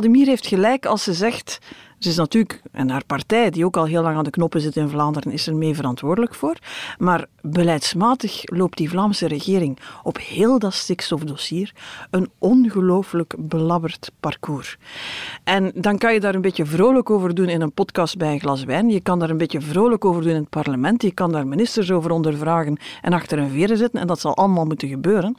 Mier 0.08 0.26
heeft 0.26 0.46
gelijk 0.46 0.86
als 0.86 1.02
ze 1.02 1.12
zegt. 1.12 1.58
Ze 1.98 2.08
is 2.08 2.16
natuurlijk, 2.16 2.62
en 2.72 2.90
haar 2.90 3.04
partij, 3.06 3.50
die 3.50 3.64
ook 3.64 3.76
al 3.76 3.84
heel 3.84 4.02
lang 4.02 4.16
aan 4.16 4.24
de 4.24 4.30
knoppen 4.30 4.60
zit 4.60 4.76
in 4.76 4.88
Vlaanderen, 4.88 5.32
is 5.32 5.46
er 5.46 5.56
mee 5.56 5.74
verantwoordelijk 5.74 6.34
voor. 6.34 6.56
Maar 6.98 7.26
beleidsmatig 7.40 8.42
loopt 8.44 8.76
die 8.76 8.88
Vlaamse 8.88 9.26
regering 9.28 9.78
op 10.02 10.18
heel 10.18 10.58
dat 10.58 10.74
stikstofdossier 10.74 11.72
een 12.10 12.30
ongelooflijk 12.38 13.34
belabberd 13.38 14.10
parcours. 14.20 14.76
En 15.44 15.72
dan 15.74 15.98
kan 15.98 16.12
je 16.12 16.20
daar 16.20 16.34
een 16.34 16.40
beetje 16.40 16.66
vrolijk 16.66 17.10
over 17.10 17.34
doen 17.34 17.48
in 17.48 17.60
een 17.60 17.72
podcast 17.72 18.16
bij 18.16 18.32
een 18.32 18.40
glas 18.40 18.64
wijn. 18.64 18.88
Je 18.88 19.00
kan 19.00 19.18
daar 19.18 19.30
een 19.30 19.38
beetje 19.38 19.60
vrolijk 19.60 20.04
over 20.04 20.22
doen 20.22 20.30
in 20.30 20.40
het 20.40 20.50
parlement. 20.50 21.02
Je 21.02 21.12
kan 21.12 21.32
daar 21.32 21.46
ministers 21.46 21.90
over 21.90 22.10
ondervragen 22.10 22.78
en 23.02 23.12
achter 23.12 23.38
een 23.38 23.50
veren 23.50 23.76
zitten. 23.76 24.00
En 24.00 24.06
dat 24.06 24.20
zal 24.20 24.36
allemaal 24.36 24.64
moeten 24.64 24.88
gebeuren. 24.88 25.36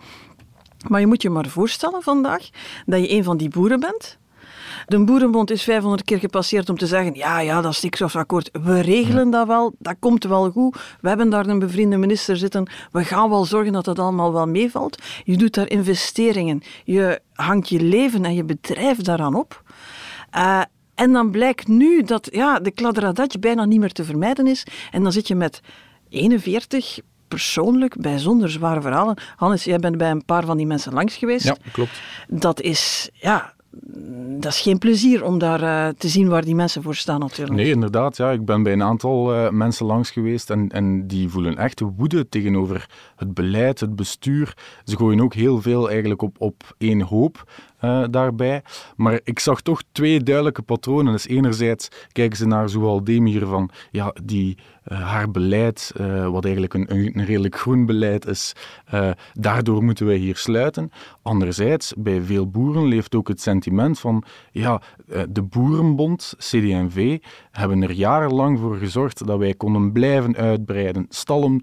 Maar 0.88 1.00
je 1.00 1.08
moet 1.08 1.22
je 1.22 1.30
maar 1.30 1.48
voorstellen 1.48 2.02
vandaag 2.02 2.50
dat 2.86 3.00
je 3.00 3.12
een 3.12 3.24
van 3.24 3.38
die 3.38 3.50
boeren 3.50 3.80
bent 3.80 4.18
De 4.88 5.04
Boerenbond 5.04 5.52
is 5.52 5.64
500 5.64 6.04
keer 6.04 6.20
gepasseerd 6.20 6.70
om 6.70 6.78
te 6.78 6.88
zeggen, 6.88 7.16
ja, 7.16 7.40
ja, 7.40 7.62
dat 7.62 7.76
stikstofakkoord, 7.76 8.50
we 8.64 8.80
regelen 8.80 9.30
dat 9.30 9.48
wel, 9.48 9.76
dat 9.80 9.96
komt 10.00 10.24
wel 10.24 10.52
goed. 10.52 10.78
We 11.02 11.08
hebben 11.08 11.30
daar 11.30 11.48
een 11.48 11.60
bevriende 11.60 11.98
minister 11.98 12.38
zitten, 12.38 12.70
we 12.92 13.04
gaan 13.04 13.30
wel 13.30 13.46
zorgen 13.46 13.74
dat 13.74 13.86
dat 13.86 14.00
allemaal 14.00 14.34
wel 14.34 14.48
meevalt. 14.48 15.02
Je 15.24 15.38
doet 15.38 15.54
daar 15.54 15.70
investeringen, 15.70 16.62
je 16.84 17.20
hangt 17.34 17.70
je 17.70 17.82
leven 17.82 18.26
en 18.26 18.34
je 18.34 18.44
bedrijf 18.44 18.98
daaraan 18.98 19.36
op. 19.36 19.64
Uh, 20.36 20.62
en 20.96 21.12
dan 21.12 21.32
blijkt 21.32 21.68
nu 21.68 22.04
dat 22.04 22.28
ja, 22.32 22.60
de 22.60 22.72
kladderadatje 22.72 23.40
bijna 23.40 23.66
niet 23.66 23.80
meer 23.80 23.92
te 23.92 24.04
vermijden 24.04 24.48
is. 24.48 24.66
En 24.92 25.04
dan 25.04 25.12
zit 25.12 25.28
je 25.28 25.36
met 25.36 25.62
41 26.10 27.00
persoonlijk 27.34 28.02
bijzonder 28.02 28.50
zware 28.50 28.82
verhalen. 28.82 29.18
Hannes, 29.36 29.64
jij 29.64 29.80
bent 29.80 29.98
bij 29.98 30.12
een 30.12 30.26
paar 30.26 30.46
van 30.46 30.58
die 30.58 30.68
mensen 30.68 30.94
langs 30.94 31.16
geweest. 31.16 31.46
Ja, 31.46 31.56
klopt. 31.72 32.02
Dat 32.28 32.62
is, 32.62 33.10
ja, 33.14 33.54
dat 34.40 34.52
is 34.52 34.62
geen 34.62 34.78
plezier 34.78 35.24
om 35.24 35.40
daar 35.40 35.62
uh, 35.62 35.88
te 35.98 36.08
zien 36.08 36.28
waar 36.28 36.46
die 36.46 36.56
mensen 36.56 36.84
voor 36.84 36.96
staan 36.96 37.20
natuurlijk. 37.20 37.58
Nee, 37.58 37.72
inderdaad. 37.72 38.18
Ja. 38.18 38.32
Ik 38.32 38.46
ben 38.46 38.64
bij 38.64 38.74
een 38.74 38.84
aantal 38.84 39.36
uh, 39.36 39.50
mensen 39.50 39.86
langs 39.86 40.12
geweest 40.12 40.50
en, 40.50 40.70
en 40.70 41.08
die 41.08 41.30
voelen 41.30 41.58
echt 41.58 41.82
woede 41.96 42.30
tegenover 42.30 42.90
het 43.16 43.34
beleid, 43.34 43.80
het 43.80 43.96
bestuur. 43.96 44.58
Ze 44.84 44.98
gooien 44.98 45.22
ook 45.22 45.34
heel 45.34 45.62
veel 45.62 45.90
eigenlijk 45.90 46.22
op, 46.22 46.36
op 46.40 46.76
één 46.78 47.02
hoop 47.02 47.52
uh, 47.82 48.04
daarbij. 48.10 48.62
Maar 48.96 49.20
ik 49.24 49.40
zag 49.40 49.62
toch 49.62 49.82
twee 49.92 50.20
duidelijke 50.20 50.62
patronen. 50.62 51.12
Dus 51.12 51.28
enerzijds 51.28 51.88
kijken 52.12 52.38
ze 52.38 52.46
naar 52.46 52.70
Zoual 52.70 53.04
Demir 53.04 53.46
van 53.46 53.70
ja, 53.92 54.14
die, 54.24 54.58
haar 54.84 55.32
beleid, 55.32 55.94
uh, 55.98 56.30
wat 56.30 56.44
eigenlijk 56.44 56.74
een, 56.74 56.92
een, 56.92 57.26
redelijk 57.26 57.58
groen 57.58 57.86
beleid 57.86 58.26
is, 58.26 58.56
daardoor 59.34 59.84
moeten 59.84 60.06
wij 60.06 60.16
hier 60.16 60.36
sluiten. 60.36 60.92
Anderzijds, 61.22 61.94
bij 61.98 62.22
veel 62.22 62.50
boeren 62.50 62.86
leeft 62.86 63.16
ook 63.16 63.28
het 63.28 63.42
sentiment 63.42 64.00
van 64.00 64.24
ja, 64.52 64.82
de 65.30 65.42
Boerenbond, 65.42 66.34
CD&V, 66.38 67.20
hebben 67.52 67.82
er 67.82 67.92
jarenlang 67.92 68.60
voor 68.60 68.76
gezorgd 68.76 69.28
dat 69.28 69.38
wij 69.38 69.54
konden 69.54 69.92
blijven 69.92 70.36
uitbreiden, 70.36 71.06
stallen 71.10 71.62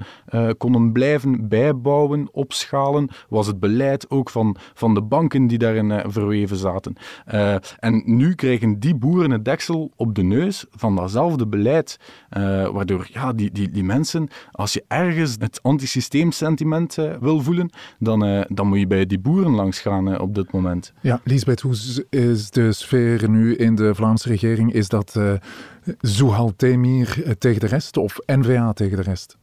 konden 0.58 0.92
blijven 0.92 1.48
bijbouwen, 1.48 2.28
opschalen, 2.32 3.08
was 3.28 3.46
het 3.46 3.60
beleid 3.60 4.10
ook 4.10 4.30
van, 4.30 4.56
van 4.74 4.94
de 4.94 5.02
banken 5.02 5.46
die 5.46 5.58
daarin 5.58 6.02
verweven 6.06 6.56
zaten. 6.56 6.96
En 7.78 8.02
nu 8.04 8.34
krijgen 8.34 8.80
die 8.80 8.94
boeren 8.94 9.30
het 9.30 9.44
deksel 9.44 9.90
op 9.96 10.14
de 10.14 10.22
neus 10.22 10.66
van 10.70 10.96
datzelfde 10.96 11.46
beleid. 11.46 11.98
Waardoor 12.72 13.09
ja, 13.12 13.32
die, 13.32 13.50
die, 13.52 13.70
die 13.70 13.84
mensen, 13.84 14.28
als 14.50 14.72
je 14.72 14.84
ergens 14.88 15.36
het 15.38 15.62
antisysteemsentiment 15.62 16.96
uh, 16.98 17.16
wil 17.20 17.40
voelen, 17.40 17.70
dan, 17.98 18.46
dan 18.48 18.66
moet 18.66 18.78
je 18.78 18.86
bij 18.86 19.06
die 19.06 19.18
boeren 19.18 19.54
langs 19.54 19.80
gaan 19.80 20.20
op 20.20 20.34
dit 20.34 20.52
moment. 20.52 20.92
Ja, 21.00 21.20
Lisbeth, 21.24 21.60
hoe 21.60 21.74
is 22.10 22.50
de 22.50 22.72
sfeer 22.72 23.28
nu 23.28 23.54
in 23.54 23.74
de 23.74 23.94
Vlaamse 23.94 24.28
regering? 24.28 24.72
Is 24.72 24.88
dat 24.88 25.14
uh, 25.18 25.32
Zouhal 26.00 26.52
Temir 26.56 27.36
tegen 27.38 27.60
de 27.60 27.66
rest 27.66 27.96
of 27.96 28.18
N-VA 28.26 28.72
tegen 28.72 28.96
de 28.96 29.02
rest? 29.02 29.38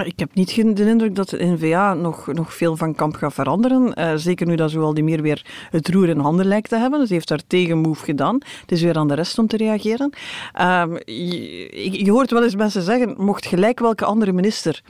Ik 0.00 0.18
heb 0.18 0.34
niet 0.34 0.76
de 0.76 0.88
indruk 0.88 1.14
dat 1.14 1.28
de 1.28 1.44
N-VA 1.44 1.94
nog, 1.94 2.32
nog 2.32 2.54
veel 2.54 2.76
van 2.76 2.94
kamp 2.94 3.14
gaat 3.14 3.34
veranderen. 3.34 3.92
Uh, 3.98 4.12
zeker 4.14 4.46
nu 4.46 4.54
dat 4.54 4.70
Zoal 4.70 4.94
die 4.94 5.04
meer 5.04 5.22
weer 5.22 5.46
het 5.70 5.88
roer 5.88 6.08
in 6.08 6.18
handen 6.18 6.46
lijkt 6.46 6.68
te 6.68 6.76
hebben. 6.76 7.00
Dus 7.00 7.10
heeft 7.10 7.28
daar 7.28 7.46
tegenmove 7.46 8.04
gedaan. 8.04 8.38
Het 8.60 8.72
is 8.72 8.82
weer 8.82 8.96
aan 8.96 9.08
de 9.08 9.14
rest 9.14 9.38
om 9.38 9.46
te 9.46 9.56
reageren. 9.56 10.12
Uh, 10.60 10.84
je, 11.04 12.04
je, 12.04 12.10
hoort 12.10 12.30
wel 12.30 12.42
eens 12.42 12.56
mensen 12.56 12.82
zeggen, 12.82 13.14
mocht 13.18 13.46
gelijk 13.46 13.80
welke 13.80 14.04
andere 14.04 14.32
minister 14.32 14.82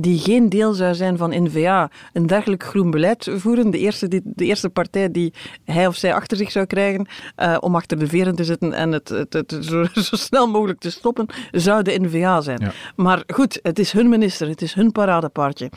die 0.00 0.18
geen 0.18 0.48
deel 0.48 0.72
zou 0.72 0.94
zijn 0.94 1.16
van 1.16 1.44
N-VA 1.44 1.90
een 2.12 2.26
dergelijk 2.26 2.64
groen 2.64 2.90
beleid 2.90 3.30
voeren, 3.32 3.70
de 3.70 3.78
eerste, 3.78 4.08
die, 4.08 4.20
de 4.24 4.44
eerste 4.44 4.68
partij 4.68 5.10
die 5.10 5.32
hij 5.64 5.86
of 5.86 5.96
zij 5.96 6.14
achter 6.14 6.36
zich 6.36 6.50
zou 6.50 6.66
krijgen 6.66 7.08
uh, 7.38 7.56
om 7.60 7.74
achter 7.74 7.98
de 7.98 8.06
veren 8.06 8.34
te 8.34 8.44
zitten 8.44 8.72
en 8.72 8.92
het, 8.92 9.08
het, 9.08 9.32
het 9.32 9.56
zo, 9.60 9.84
zo, 10.10 10.16
snel 10.16 10.48
mogelijk 10.48 10.78
te 10.80 10.90
stoppen, 10.90 11.26
zou 11.50 11.82
de 11.82 12.00
N-VA 12.00 12.40
zijn. 12.40 12.58
Ja. 12.60 12.72
Maar 12.96 13.22
goed, 13.26 13.58
het 13.62 13.78
is 13.78 13.92
hun 13.92 14.08
minister, 14.08 14.48
het 14.50 14.62
is 14.62 14.74
hun 14.74 14.92
paradepaardje. 14.92 15.70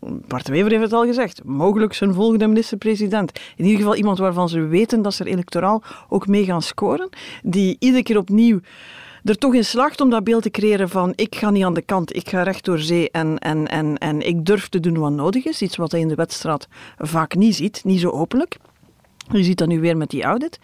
Bart 0.00 0.48
Wever 0.48 0.70
heeft 0.70 0.82
het 0.82 0.92
al 0.92 1.04
gezegd, 1.04 1.44
mogelijk 1.44 1.94
zijn 1.94 2.14
volgende 2.14 2.46
minister-president. 2.46 3.40
In 3.56 3.64
ieder 3.64 3.78
geval 3.78 3.96
iemand 3.96 4.18
waarvan 4.18 4.48
ze 4.48 4.60
weten 4.60 5.02
dat 5.02 5.14
ze 5.14 5.24
er 5.24 5.30
electoraal 5.30 5.82
ook 6.08 6.26
mee 6.26 6.44
gaan 6.44 6.62
scoren, 6.62 7.08
die 7.42 7.76
iedere 7.78 8.02
keer 8.02 8.18
opnieuw 8.18 8.60
er 9.24 9.38
toch 9.38 9.54
in 9.54 9.64
slaagt 9.64 10.00
om 10.00 10.10
dat 10.10 10.24
beeld 10.24 10.42
te 10.42 10.50
creëren 10.50 10.88
van 10.88 11.12
ik 11.16 11.34
ga 11.34 11.50
niet 11.50 11.64
aan 11.64 11.74
de 11.74 11.82
kant, 11.82 12.16
ik 12.16 12.28
ga 12.28 12.42
recht 12.42 12.64
door 12.64 12.78
zee 12.78 13.10
en, 13.10 13.38
en, 13.38 13.66
en, 13.66 13.98
en 13.98 14.26
ik 14.26 14.44
durf 14.44 14.68
te 14.68 14.80
doen 14.80 14.98
wat 14.98 15.12
nodig 15.12 15.44
is. 15.44 15.62
Iets 15.62 15.76
wat 15.76 15.90
hij 15.90 16.00
in 16.00 16.08
de 16.08 16.14
wedstrijd 16.14 16.68
vaak 16.98 17.34
niet 17.34 17.54
ziet, 17.54 17.84
niet 17.84 18.00
zo 18.00 18.10
openlijk. 18.10 18.56
Je 19.32 19.42
ziet 19.42 19.58
dat 19.58 19.68
nu 19.68 19.80
weer 19.80 19.96
met 19.96 20.10
die 20.10 20.22
audit. 20.22 20.58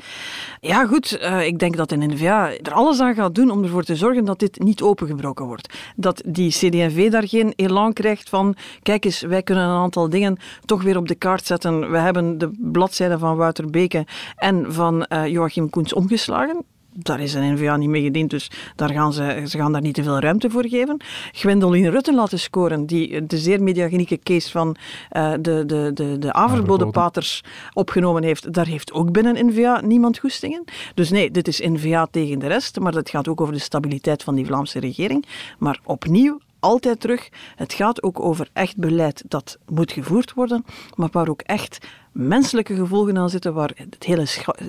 Ja, 0.60 0.86
goed, 0.86 1.18
uh, 1.22 1.46
ik 1.46 1.58
denk 1.58 1.76
dat 1.76 1.88
de 1.88 1.96
NVA 1.96 2.50
er 2.62 2.72
alles 2.72 3.00
aan 3.00 3.14
gaat 3.14 3.34
doen 3.34 3.50
om 3.50 3.62
ervoor 3.62 3.82
te 3.82 3.96
zorgen 3.96 4.24
dat 4.24 4.38
dit 4.38 4.58
niet 4.58 4.82
opengebroken 4.82 5.46
wordt. 5.46 5.74
Dat 5.96 6.22
die 6.26 6.50
CD&V 6.50 7.10
daar 7.10 7.28
geen 7.28 7.52
elan 7.56 7.92
krijgt 7.92 8.28
van, 8.28 8.56
kijk 8.82 9.04
eens, 9.04 9.20
wij 9.20 9.42
kunnen 9.42 9.64
een 9.64 9.80
aantal 9.80 10.08
dingen 10.08 10.38
toch 10.64 10.82
weer 10.82 10.96
op 10.96 11.08
de 11.08 11.14
kaart 11.14 11.46
zetten. 11.46 11.90
We 11.90 11.98
hebben 11.98 12.38
de 12.38 12.50
bladzijden 12.58 13.18
van 13.18 13.36
Wouter 13.36 13.70
Beke 13.70 14.06
en 14.36 14.72
van 14.72 15.06
uh, 15.08 15.26
Joachim 15.26 15.70
Koens 15.70 15.92
omgeslagen 15.92 16.64
daar 16.98 17.20
is 17.20 17.34
een 17.34 17.54
NVA 17.54 17.76
niet 17.76 17.88
mee 17.88 18.02
gediend, 18.02 18.30
dus 18.30 18.50
daar 18.76 18.90
gaan 18.90 19.12
ze, 19.12 19.42
ze 19.48 19.58
gaan 19.58 19.72
daar 19.72 19.80
niet 19.80 19.94
te 19.94 20.02
veel 20.02 20.18
ruimte 20.18 20.50
voor 20.50 20.66
geven. 20.68 21.00
Gwendoline 21.32 21.90
Rutten 21.90 22.14
laten 22.14 22.38
scoren, 22.38 22.86
die 22.86 23.26
de 23.26 23.38
zeer 23.38 23.62
mediagenieke 23.62 24.18
case 24.18 24.50
van 24.50 24.76
uh, 25.12 25.32
de, 25.40 25.66
de, 25.66 25.90
de, 25.94 26.18
de 26.18 26.32
Averbodenpaters 26.32 27.44
opgenomen 27.72 28.22
heeft, 28.22 28.52
daar 28.52 28.66
heeft 28.66 28.92
ook 28.92 29.12
binnen 29.12 29.46
NVA 29.46 29.80
niemand 29.80 30.18
goestingen. 30.18 30.64
Dus 30.94 31.10
nee, 31.10 31.30
dit 31.30 31.48
is 31.48 31.60
NVA 31.60 32.06
tegen 32.10 32.38
de 32.38 32.46
rest, 32.46 32.80
maar 32.80 32.92
dat 32.92 33.10
gaat 33.10 33.28
ook 33.28 33.40
over 33.40 33.54
de 33.54 33.60
stabiliteit 33.60 34.22
van 34.22 34.34
die 34.34 34.46
Vlaamse 34.46 34.78
regering. 34.78 35.26
Maar 35.58 35.80
opnieuw, 35.84 36.40
altijd 36.66 37.00
terug. 37.00 37.28
Het 37.56 37.72
gaat 37.72 38.02
ook 38.02 38.20
over 38.20 38.48
echt 38.52 38.76
beleid 38.76 39.22
dat 39.28 39.58
moet 39.66 39.92
gevoerd 39.92 40.32
worden, 40.32 40.64
maar 40.94 41.08
waar 41.12 41.28
ook 41.28 41.40
echt 41.40 41.86
menselijke 42.12 42.74
gevolgen 42.74 43.18
aan 43.18 43.30
zitten, 43.30 43.54
waar 43.54 43.70
het 43.74 44.04
hele, 44.04 44.26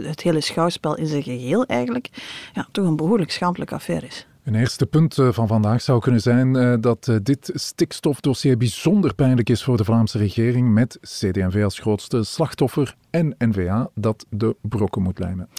het 0.07 0.21
hele 0.21 0.41
schouwspel 0.41 0.95
in 0.95 1.07
zijn 1.07 1.23
geheel 1.23 1.65
eigenlijk 1.65 2.09
ja, 2.53 2.67
toch 2.71 2.85
een 2.85 2.95
behoorlijk 2.95 3.31
schampelijke 3.31 3.75
affaire 3.75 4.05
is. 4.05 4.27
Een 4.47 4.55
eerste 4.55 4.85
punt 4.85 5.17
eh, 5.17 5.27
van 5.31 5.47
vandaag 5.47 5.81
zou 5.81 5.99
kunnen 5.99 6.21
zijn 6.21 6.55
uh, 6.55 6.73
dat 6.79 7.07
uh, 7.09 7.15
dit 7.23 7.51
stikstofdossier 7.53 8.57
bijzonder 8.57 9.15
pijnlijk 9.15 9.49
is 9.49 9.63
voor 9.63 9.77
de 9.77 9.83
Vlaamse 9.83 10.17
regering, 10.17 10.73
met 10.73 10.97
CD&V 11.01 11.61
als 11.63 11.79
grootste 11.79 12.23
slachtoffer 12.23 12.95
en 13.09 13.35
NVA 13.37 13.89
dat 13.95 14.25
de 14.29 14.55
brokken 14.61 15.01
moet 15.01 15.19
lijmen. 15.19 15.49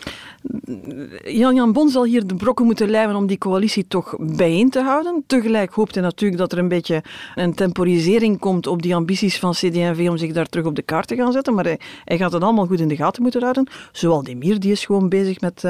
Jan-Jan 1.24 1.72
Bon 1.72 1.88
zal 1.88 2.04
hier 2.04 2.26
de 2.26 2.34
brokken 2.34 2.64
moeten 2.64 2.90
lijmen 2.90 3.16
om 3.16 3.26
die 3.26 3.38
coalitie 3.38 3.86
toch 3.88 4.16
bijeen 4.18 4.70
te 4.70 4.82
houden. 4.82 5.24
Tegelijk 5.26 5.72
hoopt 5.72 5.94
hij 5.94 6.02
natuurlijk 6.02 6.40
dat 6.40 6.52
er 6.52 6.58
een 6.58 6.68
beetje 6.68 7.02
een 7.34 7.54
temporisering 7.54 8.38
komt 8.38 8.66
op 8.66 8.82
die 8.82 8.94
ambities 8.94 9.38
van 9.38 9.52
CD&V 9.52 10.06
om 10.10 10.16
zich 10.16 10.32
daar 10.32 10.46
terug 10.46 10.66
op 10.66 10.74
de 10.74 10.82
kaart 10.82 11.08
te 11.08 11.16
gaan 11.16 11.32
zetten. 11.32 11.54
Maar 11.54 11.64
hij, 12.04 12.18
gaat 12.18 12.32
het 12.32 12.42
allemaal 12.42 12.66
goed 12.66 12.80
in 12.80 12.88
de 12.88 12.96
gaten 12.96 13.22
moeten 13.22 13.42
houden. 13.42 13.68
Zoal 13.92 14.22
Demir, 14.22 14.60
die 14.60 14.72
is 14.72 14.84
gewoon 14.84 15.08
bezig 15.08 15.40
met 15.40 15.62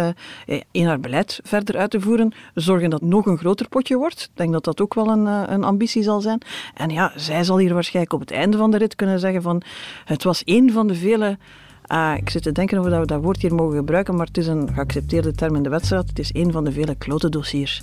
een 0.72 0.86
haar 0.86 1.00
beleid 1.00 1.40
verder 1.42 1.76
uit 1.76 1.90
te 1.90 2.00
voeren. 2.00 2.32
Zorgen 2.54 2.90
dat 2.90 3.02
nog 3.08 3.26
een 3.26 3.38
groter 3.38 3.68
potje 3.68 3.96
wordt. 3.96 4.20
Ik 4.20 4.36
denk 4.36 4.52
dat 4.52 4.64
dat 4.64 4.80
ook 4.80 4.94
wel 4.94 5.08
een, 5.08 5.26
uh, 5.26 5.42
een 5.46 5.64
ambitie 5.64 6.02
zal 6.02 6.20
zijn. 6.20 6.40
En 6.74 6.90
ja, 6.90 7.12
zij 7.16 7.44
zal 7.44 7.58
hier 7.58 7.74
waarschijnlijk 7.74 8.14
op 8.14 8.20
het 8.20 8.30
einde 8.30 8.56
van 8.56 8.70
de 8.70 8.78
rit 8.78 8.94
kunnen 8.94 9.20
zeggen 9.20 9.42
van 9.42 9.62
het 10.04 10.24
was 10.24 10.42
een 10.44 10.72
van 10.72 10.86
de 10.86 10.94
vele 10.94 11.38
uh, 11.92 12.12
ik 12.16 12.30
zit 12.30 12.42
te 12.42 12.52
denken 12.52 12.78
of 12.78 12.84
we 12.84 13.06
dat 13.06 13.22
woord 13.22 13.42
hier 13.42 13.54
mogen 13.54 13.76
gebruiken, 13.76 14.16
maar 14.16 14.26
het 14.26 14.38
is 14.38 14.46
een 14.46 14.70
geaccepteerde 14.72 15.32
term 15.32 15.56
in 15.56 15.62
de 15.62 15.68
wedstrijd. 15.68 16.08
Het 16.08 16.18
is 16.18 16.30
een 16.32 16.52
van 16.52 16.64
de 16.64 16.72
vele 16.72 16.94
klote 16.94 17.28
dossiers 17.28 17.82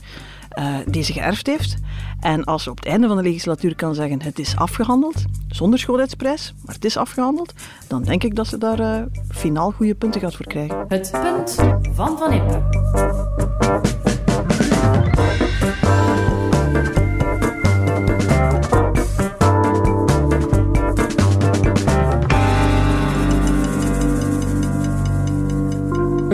uh, 0.59 0.75
die 0.87 1.03
ze 1.03 1.13
geërfd 1.13 1.47
heeft. 1.47 1.75
En 2.19 2.43
als 2.43 2.63
ze 2.63 2.69
op 2.69 2.75
het 2.75 2.85
einde 2.85 3.07
van 3.07 3.17
de 3.17 3.23
legislatuur 3.23 3.75
kan 3.75 3.95
zeggen 3.95 4.21
het 4.21 4.39
is 4.39 4.55
afgehandeld, 4.55 5.23
zonder 5.47 5.79
schoonheidsprijs, 5.79 6.53
maar 6.65 6.75
het 6.75 6.85
is 6.85 6.97
afgehandeld, 6.97 7.53
dan 7.87 8.03
denk 8.03 8.23
ik 8.23 8.35
dat 8.35 8.47
ze 8.47 8.57
daar 8.57 8.79
uh, 8.79 9.01
finaal 9.29 9.71
goede 9.71 9.95
punten 9.95 10.21
gaat 10.21 10.35
voor 10.35 10.47
krijgen. 10.47 10.85
Het 10.87 11.11
punt 11.11 11.55
van 11.95 12.17
Van 12.17 12.31
Impe. 12.31 14.04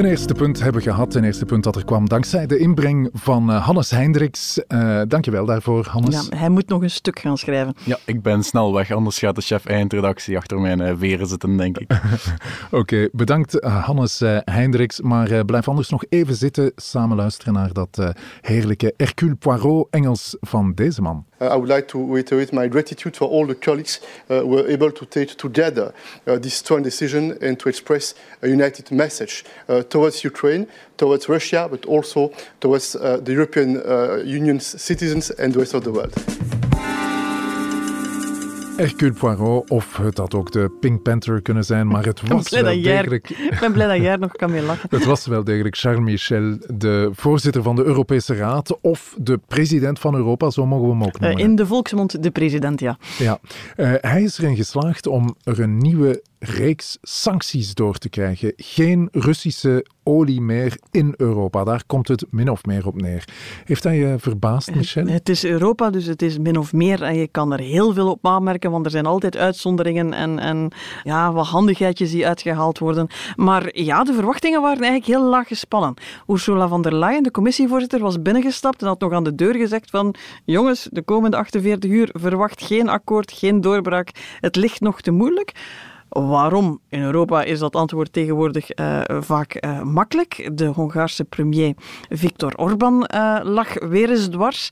Een 0.01 0.07
eerste 0.07 0.33
punt 0.33 0.61
hebben 0.61 0.81
we 0.81 0.89
gehad. 0.89 1.15
Een 1.15 1.23
eerste 1.23 1.45
punt 1.45 1.63
dat 1.63 1.75
er 1.75 1.85
kwam 1.85 2.09
dankzij 2.09 2.47
de 2.47 2.57
inbreng 2.57 3.09
van 3.13 3.49
uh, 3.49 3.65
Hannes 3.65 3.89
Hendricks. 3.89 4.61
Uh, 4.67 5.01
dankjewel 5.07 5.45
daarvoor, 5.45 5.85
Hannes. 5.85 6.27
Ja, 6.29 6.37
hij 6.37 6.49
moet 6.49 6.67
nog 6.67 6.81
een 6.81 6.89
stuk 6.89 7.19
gaan 7.19 7.37
schrijven. 7.37 7.75
Ja, 7.83 7.97
ik 8.05 8.21
ben 8.21 8.43
snel 8.43 8.73
weg, 8.73 8.91
anders 8.91 9.19
gaat 9.19 9.35
de 9.35 9.41
chef 9.41 9.65
eindredactie 9.65 10.37
achter 10.37 10.59
mijn 10.59 10.81
uh, 10.81 10.93
veren 10.97 11.27
zitten, 11.27 11.57
denk 11.57 11.77
ik. 11.77 11.91
Oké, 12.65 12.77
okay, 12.77 13.09
bedankt 13.11 13.63
Hannes 13.63 14.19
Hendricks. 14.43 15.01
Maar 15.01 15.45
blijf 15.45 15.67
anders 15.67 15.89
nog 15.89 16.03
even 16.09 16.35
zitten, 16.35 16.71
samen 16.75 17.17
luisteren 17.17 17.53
naar 17.53 17.73
dat 17.73 18.13
heerlijke 18.41 18.93
Hercule 18.97 19.35
Poirot 19.35 19.87
Engels 19.89 20.37
van 20.39 20.73
deze 20.73 21.01
man. 21.01 21.25
Uh, 21.41 21.47
I 21.47 21.55
would 21.55 21.69
like 21.69 21.87
to 21.89 22.05
reiterate 22.05 22.53
my 22.53 22.67
gratitude 22.67 23.17
for 23.17 23.27
all 23.27 23.47
the 23.47 23.55
colleagues 23.55 23.99
uh, 24.29 24.41
who 24.41 24.47
were 24.47 24.67
able 24.69 24.91
to 24.91 25.05
take 25.05 25.35
together 25.37 25.93
uh, 26.27 26.37
this 26.37 26.53
strong 26.53 26.83
decision 26.83 27.37
and 27.41 27.59
to 27.59 27.69
express 27.69 28.13
a 28.41 28.47
united 28.47 28.91
message 28.91 29.43
towards 29.89 30.23
Ukraine, 30.23 30.67
towards 30.97 31.27
Russia, 31.27 31.67
but 31.69 31.85
also 31.85 32.31
towards 32.59 32.93
the 32.93 33.31
European 33.31 33.75
Union's 34.25 34.81
citizens 34.81 35.29
and 35.31 35.53
the 35.53 35.59
rest 35.59 35.73
of 35.73 35.83
the 35.83 35.91
world. 35.91 36.70
Hercule 38.81 39.13
Poirot, 39.13 39.69
of 39.69 39.97
het 39.97 40.17
had 40.17 40.33
ook 40.33 40.51
de 40.51 40.71
Pink 40.79 41.01
Panther 41.01 41.41
kunnen 41.41 41.63
zijn, 41.63 41.87
maar 41.87 42.05
het 42.05 42.21
was 42.27 42.49
wel 42.49 42.63
degelijk... 42.63 43.29
Ik 43.29 43.57
ben 43.59 43.71
blij 43.71 43.87
dat 43.87 43.97
jij 43.97 44.11
er 44.11 44.19
nog 44.19 44.31
kan 44.31 44.51
mee 44.51 44.61
lachen. 44.61 44.89
Het 44.97 45.05
was 45.05 45.25
wel 45.25 45.43
degelijk 45.43 45.77
Charles 45.77 46.03
Michel, 46.03 46.57
de 46.67 47.09
voorzitter 47.13 47.63
van 47.63 47.75
de 47.75 47.83
Europese 47.83 48.35
Raad, 48.35 48.77
of 48.81 49.15
de 49.17 49.39
president 49.47 49.99
van 49.99 50.15
Europa, 50.15 50.49
zo 50.49 50.65
mogen 50.65 50.87
we 50.87 50.93
hem 50.93 51.03
ook 51.03 51.19
noemen. 51.19 51.39
in 51.39 51.55
de 51.55 51.65
volksmond 51.65 52.23
de 52.23 52.31
president, 52.31 52.79
ja. 52.79 52.97
Ja. 53.17 53.39
Uh, 53.77 53.93
hij 53.97 54.23
is 54.23 54.37
erin 54.37 54.55
geslaagd 54.55 55.07
om 55.07 55.35
er 55.43 55.59
een 55.59 55.77
nieuwe 55.77 56.21
reeks 56.43 56.97
sancties 57.01 57.73
door 57.73 57.97
te 57.97 58.09
krijgen. 58.09 58.53
Geen 58.55 59.07
Russische 59.11 59.85
olie 60.03 60.41
meer 60.41 60.77
in 60.91 61.13
Europa. 61.17 61.63
Daar 61.63 61.83
komt 61.87 62.07
het 62.07 62.25
min 62.29 62.49
of 62.49 62.65
meer 62.65 62.87
op 62.87 63.01
neer. 63.01 63.27
Heeft 63.65 63.83
hij 63.83 63.97
je 63.97 64.15
verbaasd, 64.19 64.75
Michel? 64.75 65.05
Het 65.05 65.29
is 65.29 65.45
Europa, 65.45 65.89
dus 65.89 66.05
het 66.05 66.21
is 66.21 66.37
min 66.37 66.57
of 66.57 66.73
meer. 66.73 67.03
En 67.03 67.15
je 67.15 67.27
kan 67.27 67.53
er 67.53 67.59
heel 67.59 67.93
veel 67.93 68.09
op 68.11 68.27
aanmerken, 68.27 68.71
want 68.71 68.85
er 68.85 68.91
zijn 68.91 69.05
altijd 69.05 69.37
uitzonderingen 69.37 70.13
en, 70.13 70.39
en 70.39 70.71
ja, 71.03 71.33
wat 71.33 71.47
handigheidjes 71.47 72.11
die 72.11 72.27
uitgehaald 72.27 72.79
worden. 72.79 73.07
Maar 73.35 73.77
ja, 73.79 74.03
de 74.03 74.13
verwachtingen 74.13 74.61
waren 74.61 74.83
eigenlijk 74.83 75.19
heel 75.19 75.29
laag 75.29 75.47
gespannen. 75.47 75.93
Ursula 76.27 76.67
von 76.67 76.81
der 76.81 76.95
Leyen, 76.95 77.23
de 77.23 77.31
commissievoorzitter, 77.31 77.99
was 77.99 78.21
binnengestapt 78.21 78.81
en 78.81 78.87
had 78.87 78.99
nog 78.99 79.13
aan 79.13 79.23
de 79.23 79.35
deur 79.35 79.55
gezegd 79.55 79.89
van 79.89 80.15
jongens, 80.45 80.87
de 80.91 81.01
komende 81.01 81.37
48 81.37 81.89
uur 81.89 82.09
verwacht 82.13 82.63
geen 82.63 82.89
akkoord, 82.89 83.31
geen 83.31 83.61
doorbraak. 83.61 84.09
Het 84.39 84.55
ligt 84.55 84.81
nog 84.81 85.01
te 85.01 85.11
moeilijk. 85.11 85.53
Waarom? 86.11 86.79
In 86.89 87.01
Europa 87.01 87.43
is 87.43 87.59
dat 87.59 87.75
antwoord 87.75 88.13
tegenwoordig 88.13 88.79
uh, 88.79 89.01
vaak 89.07 89.65
uh, 89.65 89.81
makkelijk. 89.81 90.49
De 90.53 90.65
Hongaarse 90.65 91.23
premier 91.23 91.73
Viktor 92.09 92.53
Orbán 92.55 93.09
uh, 93.13 93.39
lag 93.43 93.79
weer 93.79 94.09
eens 94.09 94.27
dwars. 94.27 94.69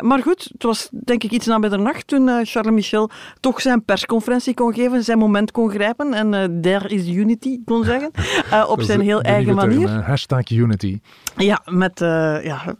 maar 0.00 0.22
goed, 0.22 0.48
het 0.52 0.62
was 0.62 0.88
denk 0.90 1.24
ik 1.24 1.30
iets 1.30 1.46
na 1.46 1.58
middernacht 1.58 2.06
toen 2.06 2.46
Charles 2.46 2.74
Michel 2.74 3.10
toch 3.40 3.60
zijn 3.60 3.84
persconferentie 3.84 4.54
kon 4.54 4.74
geven, 4.74 5.04
zijn 5.04 5.18
moment 5.18 5.50
kon 5.50 5.70
grijpen 5.70 6.12
en 6.14 6.60
there 6.60 6.88
is 6.88 7.08
unity 7.08 7.58
kon 7.64 7.84
zeggen. 7.84 8.10
op 8.74 8.82
zijn 8.82 9.00
heel 9.00 9.20
eigen 9.20 9.54
manier. 9.54 9.88
hashtag 9.88 10.50
unity. 10.50 11.00
Ja, 11.36 11.62
met 11.64 11.98
ja, 12.42 12.76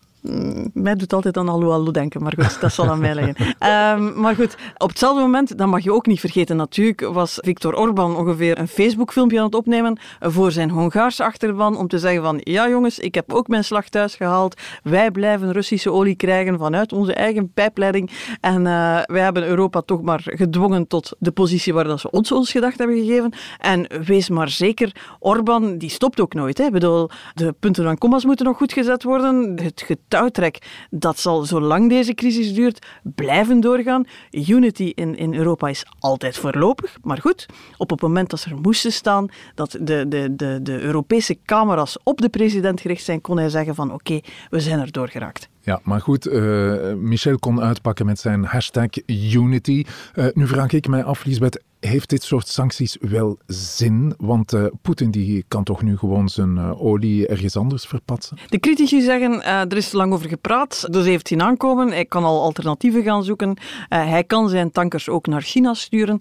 mij 0.73 0.95
doet 0.95 1.13
altijd 1.13 1.37
aan 1.37 1.49
Allo 1.49 1.71
Allo 1.71 1.91
denken, 1.91 2.23
maar 2.23 2.35
goed, 2.39 2.61
dat 2.61 2.73
zal 2.73 2.89
aan 2.89 3.01
mij 3.01 3.15
liggen. 3.15 3.47
Um, 3.97 4.13
maar 4.23 4.35
goed, 4.35 4.57
op 4.77 4.89
hetzelfde 4.89 5.21
moment, 5.21 5.59
dat 5.59 5.67
mag 5.67 5.85
je 5.85 5.93
ook 5.93 6.07
niet 6.07 6.21
vergeten 6.21 6.57
natuurlijk, 6.57 7.01
was 7.01 7.39
Viktor 7.41 7.75
Orban 7.75 8.17
ongeveer 8.17 8.59
een 8.59 8.69
Facebook-filmpje 8.69 9.39
aan 9.39 9.45
het 9.45 9.55
opnemen 9.55 9.99
voor 10.21 10.53
zijn 10.53 10.71
Hongaarse 10.71 11.25
achterban 11.25 11.77
om 11.77 11.89
te 11.89 11.99
zeggen 11.99 12.23
van, 12.23 12.41
ja 12.43 12.69
jongens, 12.69 12.99
ik 12.99 13.15
heb 13.15 13.33
ook 13.33 13.49
mijn 13.49 13.65
slag 13.65 13.89
thuis 13.89 14.15
gehaald. 14.15 14.61
Wij 14.83 15.11
blijven 15.11 15.53
Russische 15.53 15.93
olie 15.93 16.15
krijgen 16.15 16.59
vanuit 16.59 16.93
onze 16.93 17.15
eigen 17.15 17.53
pijpleiding. 17.53 18.11
En 18.41 18.61
uh, 18.61 19.01
wij 19.05 19.23
hebben 19.23 19.47
Europa 19.47 19.81
toch 19.81 20.03
maar 20.03 20.21
gedwongen 20.25 20.87
tot 20.87 21.17
de 21.19 21.31
positie 21.31 21.75
waar 21.75 21.85
dat 21.85 22.01
ze 22.01 22.11
ons 22.11 22.33
ons 22.33 22.51
gedacht 22.51 22.79
hebben 22.79 22.97
gegeven. 22.97 23.33
En 23.59 23.87
wees 24.05 24.29
maar 24.29 24.49
zeker, 24.49 24.95
Orban, 25.19 25.79
die 25.79 25.91
stopt 25.91 26.21
ook 26.21 26.35
nooit. 26.35 26.59
Hè. 26.59 26.65
Ik 26.65 26.73
bedoel, 26.73 27.11
de 27.35 27.55
punten 27.61 27.87
en 27.87 27.99
commas 27.99 28.25
moeten 28.25 28.47
nog 28.47 28.57
goed 28.57 28.73
gezet 28.73 29.03
worden. 29.03 29.61
Het 29.63 29.83
dat 30.91 31.19
zal 31.19 31.45
zolang 31.45 31.89
deze 31.89 32.15
crisis 32.15 32.55
duurt 32.55 32.87
blijven 33.03 33.61
doorgaan. 33.61 34.05
Unity 34.31 34.93
in, 34.95 35.17
in 35.17 35.35
Europa 35.35 35.69
is 35.69 35.85
altijd 35.99 36.37
voorlopig, 36.37 36.99
maar 37.03 37.19
goed, 37.19 37.47
op 37.77 37.91
het 37.91 38.01
moment 38.01 38.31
dat 38.31 38.41
ze 38.41 38.51
er 38.51 38.57
moesten 38.57 38.93
staan, 38.93 39.29
dat 39.55 39.71
de, 39.81 40.09
de, 40.09 40.35
de, 40.37 40.59
de 40.63 40.81
Europese 40.81 41.39
camera's 41.45 41.99
op 42.03 42.21
de 42.21 42.29
president 42.29 42.81
gericht 42.81 43.05
zijn, 43.05 43.21
kon 43.21 43.39
hij 43.39 43.49
zeggen 43.49 43.75
van 43.75 43.93
oké, 43.93 44.21
we 44.51 44.61
zijn 44.61 44.81
er 44.81 44.93
doorgeraakt. 44.93 45.49
Ja, 45.69 45.81
maar 45.83 46.01
goed, 46.01 46.27
uh, 46.27 46.95
Michel 46.95 47.39
kon 47.39 47.61
uitpakken 47.61 48.07
met 48.07 48.19
zijn 48.19 48.45
hashtag 48.45 48.89
Unity. 49.07 49.85
Uh, 50.15 50.27
nu 50.33 50.47
vraag 50.47 50.73
ik 50.73 50.89
mij 50.89 51.05
af, 51.05 51.25
Lisbeth, 51.25 51.63
heeft 51.81 52.11
dit 52.11 52.23
soort 52.23 52.49
sancties 52.49 52.97
wel 53.01 53.39
zin? 53.47 54.15
Want 54.19 54.53
uh, 54.53 54.67
Poetin 54.83 55.11
die 55.11 55.45
kan 55.49 55.65
toch 55.65 55.83
nu 55.83 55.97
gewoon 55.97 56.29
zijn 56.29 56.59
olie 56.59 57.27
ergens 57.27 57.57
anders 57.57 57.85
verpatsen? 57.85 58.37
De 58.49 58.59
critici 58.59 59.01
zeggen, 59.01 59.45
er 59.45 59.77
is 59.77 59.93
lang 59.93 60.13
over 60.13 60.29
gepraat, 60.29 60.87
dus 60.93 61.03
hij 61.03 61.11
heeft 61.11 61.29
zien 61.29 61.43
aankomen. 61.43 61.89
Hij 61.89 62.05
kan 62.05 62.25
al 62.25 62.43
alternatieven 62.43 63.03
gaan 63.03 63.25
zoeken. 63.25 63.57
hij 63.89 64.25
kan 64.25 64.49
zijn 64.49 64.71
tankers 64.71 65.09
ook 65.09 65.27
naar 65.27 65.43
China 65.43 65.75
sturen. 65.75 66.21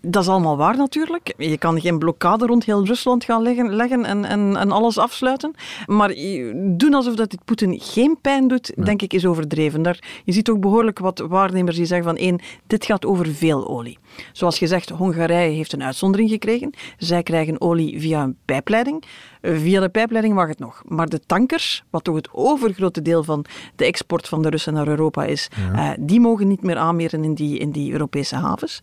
Dat 0.00 0.22
is 0.22 0.28
allemaal 0.28 0.56
waar 0.56 0.76
natuurlijk. 0.76 1.34
Je 1.36 1.58
kan 1.58 1.80
geen 1.80 1.98
blokkade 1.98 2.46
rond 2.46 2.64
heel 2.64 2.86
Rusland 2.86 3.24
gaan 3.24 3.42
leggen, 3.42 3.74
leggen 3.74 4.04
en, 4.04 4.24
en, 4.24 4.56
en 4.56 4.70
alles 4.70 4.98
afsluiten. 4.98 5.54
Maar 5.86 6.14
doen 6.54 6.94
alsof 6.94 7.14
dat 7.14 7.30
dit 7.30 7.44
Poetin 7.44 7.80
geen 7.80 8.18
pijn 8.20 8.48
doet, 8.48 8.72
denk 8.84 9.02
ik, 9.02 9.12
is 9.12 9.26
overdreven. 9.26 9.82
Daar, 9.82 9.98
je 10.24 10.32
ziet 10.32 10.50
ook 10.50 10.60
behoorlijk 10.60 10.98
wat 10.98 11.18
waarnemers 11.18 11.76
die 11.76 11.86
zeggen 11.86 12.06
van 12.06 12.16
één, 12.16 12.40
dit 12.66 12.84
gaat 12.84 13.06
over 13.06 13.26
veel 13.26 13.68
olie. 13.68 13.98
Zoals 14.32 14.58
gezegd, 14.58 14.88
Hongarije 14.88 15.54
heeft 15.54 15.72
een 15.72 15.82
uitzondering 15.82 16.30
gekregen. 16.30 16.72
Zij 16.98 17.22
krijgen 17.22 17.60
olie 17.60 18.00
via 18.00 18.22
een 18.22 18.36
pijpleiding. 18.44 19.04
Via 19.42 19.80
de 19.80 19.88
pijpleiding 19.88 20.34
mag 20.34 20.48
het 20.48 20.58
nog. 20.58 20.82
Maar 20.86 21.08
de 21.08 21.20
tankers, 21.26 21.84
wat 21.90 22.04
toch 22.04 22.14
het 22.14 22.28
overgrote 22.32 23.02
deel 23.02 23.24
van 23.24 23.44
de 23.76 23.84
export 23.84 24.28
van 24.28 24.42
de 24.42 24.48
Russen 24.48 24.72
naar 24.72 24.88
Europa 24.88 25.24
is, 25.24 25.48
eh, 25.72 25.90
die 25.98 26.20
mogen 26.20 26.48
niet 26.48 26.62
meer 26.62 26.76
aanmeren 26.76 27.24
in 27.24 27.34
die, 27.34 27.58
in 27.58 27.70
die 27.70 27.92
Europese 27.92 28.36
havens. 28.36 28.80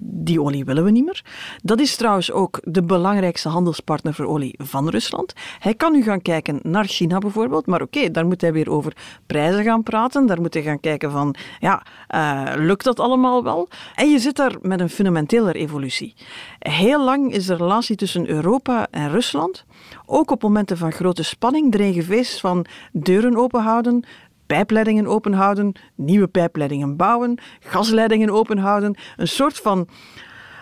Die 0.00 0.42
olie 0.42 0.64
willen 0.64 0.84
we 0.84 0.90
niet 0.90 1.04
meer. 1.04 1.24
Dat 1.62 1.80
is 1.80 1.96
trouwens 1.96 2.32
ook 2.32 2.60
de 2.62 2.82
belangrijkste 2.82 3.48
handelspartner 3.48 4.14
voor 4.14 4.26
olie 4.26 4.54
van 4.58 4.88
Rusland. 4.88 5.32
Hij 5.58 5.74
kan 5.74 5.92
nu 5.92 6.02
gaan 6.02 6.22
kijken 6.22 6.60
naar 6.62 6.84
China 6.84 7.18
bijvoorbeeld, 7.18 7.66
maar 7.66 7.82
oké, 7.82 8.10
daar 8.10 8.26
moet 8.26 8.40
hij 8.40 8.52
weer 8.52 8.70
over 8.70 8.96
prijzen 9.26 9.64
gaan 9.64 9.82
praten. 9.82 10.26
Daar 10.26 10.40
moet 10.40 10.54
hij 10.54 10.62
gaan 10.62 10.80
kijken 10.80 11.10
van, 11.10 11.34
ja, 11.58 11.82
uh, 12.14 12.52
lukt 12.56 12.84
dat 12.84 13.00
allemaal 13.00 13.44
wel? 13.44 13.68
En 13.94 14.10
je 14.10 14.18
zit 14.18 14.36
daar 14.36 14.56
met 14.62 14.80
een 14.80 14.90
fundamentele 14.90 15.52
evolutie. 15.52 16.14
Heel 16.58 17.04
lang 17.04 17.32
is 17.32 17.46
de 17.46 17.54
relatie 17.54 17.96
tussen 17.96 18.28
Europa 18.28 18.86
en 18.90 19.10
Rusland 19.10 19.64
ook 20.06 20.30
op 20.30 20.42
momenten 20.42 20.76
van 20.76 20.92
grote 20.92 21.22
spanning 21.22 21.72
een 21.72 21.92
geweest 21.92 22.40
van 22.40 22.66
deuren 22.92 23.36
openhouden, 23.36 24.04
pijpleidingen 24.46 25.06
openhouden, 25.06 25.72
nieuwe 25.94 26.26
pijpleidingen 26.26 26.96
bouwen, 26.96 27.38
gasleidingen 27.60 28.30
openhouden. 28.30 28.96
Een 29.16 29.28
soort 29.28 29.58
van 29.58 29.88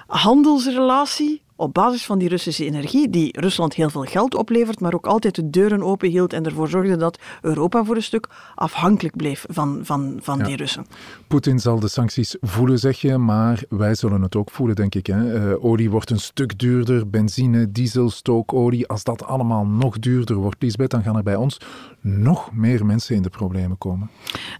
handelsrelatie 0.06 1.42
op 1.56 1.74
basis 1.74 2.06
van 2.06 2.18
die 2.18 2.28
Russische 2.28 2.64
energie, 2.64 3.10
die 3.10 3.40
Rusland 3.40 3.74
heel 3.74 3.90
veel 3.90 4.02
geld 4.02 4.34
oplevert, 4.34 4.80
maar 4.80 4.94
ook 4.94 5.06
altijd 5.06 5.34
de 5.34 5.50
deuren 5.50 5.82
open 5.82 6.08
hield 6.08 6.32
en 6.32 6.44
ervoor 6.44 6.68
zorgde 6.68 6.96
dat 6.96 7.18
Europa 7.40 7.84
voor 7.84 7.96
een 7.96 8.02
stuk 8.02 8.28
afhankelijk 8.54 9.16
bleef 9.16 9.44
van, 9.48 9.80
van, 9.82 10.18
van 10.22 10.42
die 10.42 10.56
Russen. 10.56 10.86
Poetin 11.28 11.58
zal 11.58 11.80
de 11.80 11.88
sancties 11.88 12.36
voelen, 12.40 12.78
zeg 12.78 13.00
je, 13.00 13.18
maar 13.18 13.62
wij 13.68 13.94
zullen 13.94 14.22
het 14.22 14.36
ook 14.36 14.50
voelen, 14.50 14.76
denk 14.76 14.94
ik. 14.94 15.06
Hè? 15.06 15.50
Uh, 15.50 15.64
olie 15.64 15.90
wordt 15.90 16.10
een 16.10 16.20
stuk 16.20 16.58
duurder, 16.58 17.10
benzine, 17.10 17.72
diesel, 17.72 18.10
stookolie. 18.10 18.86
Als 18.86 19.04
dat 19.04 19.24
allemaal 19.24 19.66
nog 19.66 19.98
duurder 19.98 20.36
wordt, 20.36 20.62
Lisbeth, 20.62 20.90
dan 20.90 21.02
gaan 21.02 21.16
er 21.16 21.22
bij 21.22 21.36
ons 21.36 21.60
nog 22.00 22.52
meer 22.52 22.86
mensen 22.86 23.16
in 23.16 23.22
de 23.22 23.28
problemen 23.28 23.78
komen. 23.78 24.10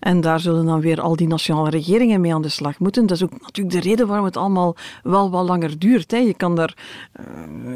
En 0.01 0.21
daar 0.21 0.41
zullen 0.41 0.67
dan 0.67 0.81
weer 0.81 1.01
al 1.01 1.17
die 1.17 1.27
nationale 1.27 1.71
regeringen 1.71 2.21
mee 2.21 2.35
aan 2.35 2.43
de 2.43 2.49
slag 2.49 2.79
moeten. 2.79 3.07
Dat 3.07 3.17
is 3.17 3.23
ook 3.23 3.41
natuurlijk 3.41 3.77
de 3.77 3.89
reden 3.89 4.07
waarom 4.07 4.25
het 4.27 4.37
allemaal 4.37 4.77
wel 5.03 5.31
wat 5.31 5.49
langer 5.49 5.79
duurt. 5.79 6.11
Hè. 6.11 6.17
Je 6.17 6.35
kan 6.35 6.55
daar 6.55 6.86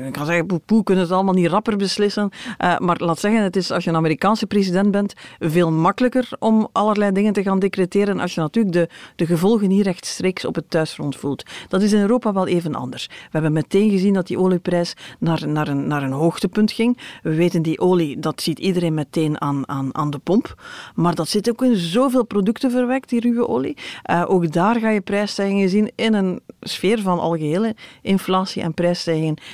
ik 0.07 0.13
kan 0.13 0.27
zeggen, 0.27 0.61
poe, 0.65 0.83
kunnen 0.83 1.05
het 1.05 1.13
allemaal 1.13 1.35
niet 1.35 1.47
rapper 1.47 1.77
beslissen. 1.77 2.31
Uh, 2.59 2.79
maar 2.79 2.97
laat 2.99 3.19
zeggen, 3.19 3.43
het 3.43 3.57
is 3.57 3.71
als 3.71 3.85
je 3.85 3.91
een 3.91 3.97
Amerikaanse 3.97 4.47
president 4.47 4.91
bent, 4.91 5.15
veel 5.39 5.71
makkelijker 5.73 6.29
om 6.39 6.69
allerlei 6.73 7.13
dingen 7.13 7.33
te 7.33 7.43
gaan 7.43 7.59
decreteren 7.59 8.21
als 8.21 8.35
je 8.35 8.41
natuurlijk 8.41 8.75
de, 8.75 8.89
de 9.17 9.27
gevolgen 9.27 9.71
hier 9.71 9.85
rechtstreeks 9.85 10.45
op 10.45 10.55
het 10.55 10.71
thuisfront 10.71 11.17
voelt. 11.17 11.45
Dat 11.69 11.83
is 11.83 11.93
in 11.93 12.01
Europa 12.01 12.33
wel 12.33 12.47
even 12.47 12.75
anders. 12.75 13.07
We 13.07 13.29
hebben 13.31 13.53
meteen 13.53 13.91
gezien 13.91 14.15
dat 14.15 14.27
die 14.27 14.39
olieprijs 14.39 14.95
naar, 15.19 15.49
naar, 15.49 15.69
een, 15.69 15.87
naar 15.87 16.03
een 16.03 16.13
hoogtepunt 16.13 16.73
ging. 16.73 16.99
We 17.23 17.35
weten 17.35 17.63
die 17.63 17.81
olie, 17.81 18.19
dat 18.19 18.43
ziet 18.43 18.59
iedereen 18.59 18.95
meteen 18.95 19.41
aan, 19.41 19.69
aan, 19.69 19.95
aan 19.95 20.11
de 20.11 20.19
pomp. 20.19 20.63
Maar 20.95 21.15
dat 21.15 21.29
zit 21.29 21.51
ook 21.51 21.63
in 21.63 21.77
zoveel 21.77 22.25
producten 22.25 22.71
verwerkt, 22.71 23.09
die 23.09 23.21
ruwe 23.21 23.49
olie. 23.49 23.77
Uh, 24.11 24.25
ook 24.27 24.53
daar 24.53 24.79
ga 24.81 24.91
je 24.91 25.01
prijsstijgingen 25.01 25.69
zien 25.69 25.93
in 25.95 26.15
een 26.15 26.41
sfeer 26.61 27.01
van 27.01 27.19
algehele 27.19 27.75
inflatie 28.03 28.63
en 28.63 28.75
prijs 28.75 29.00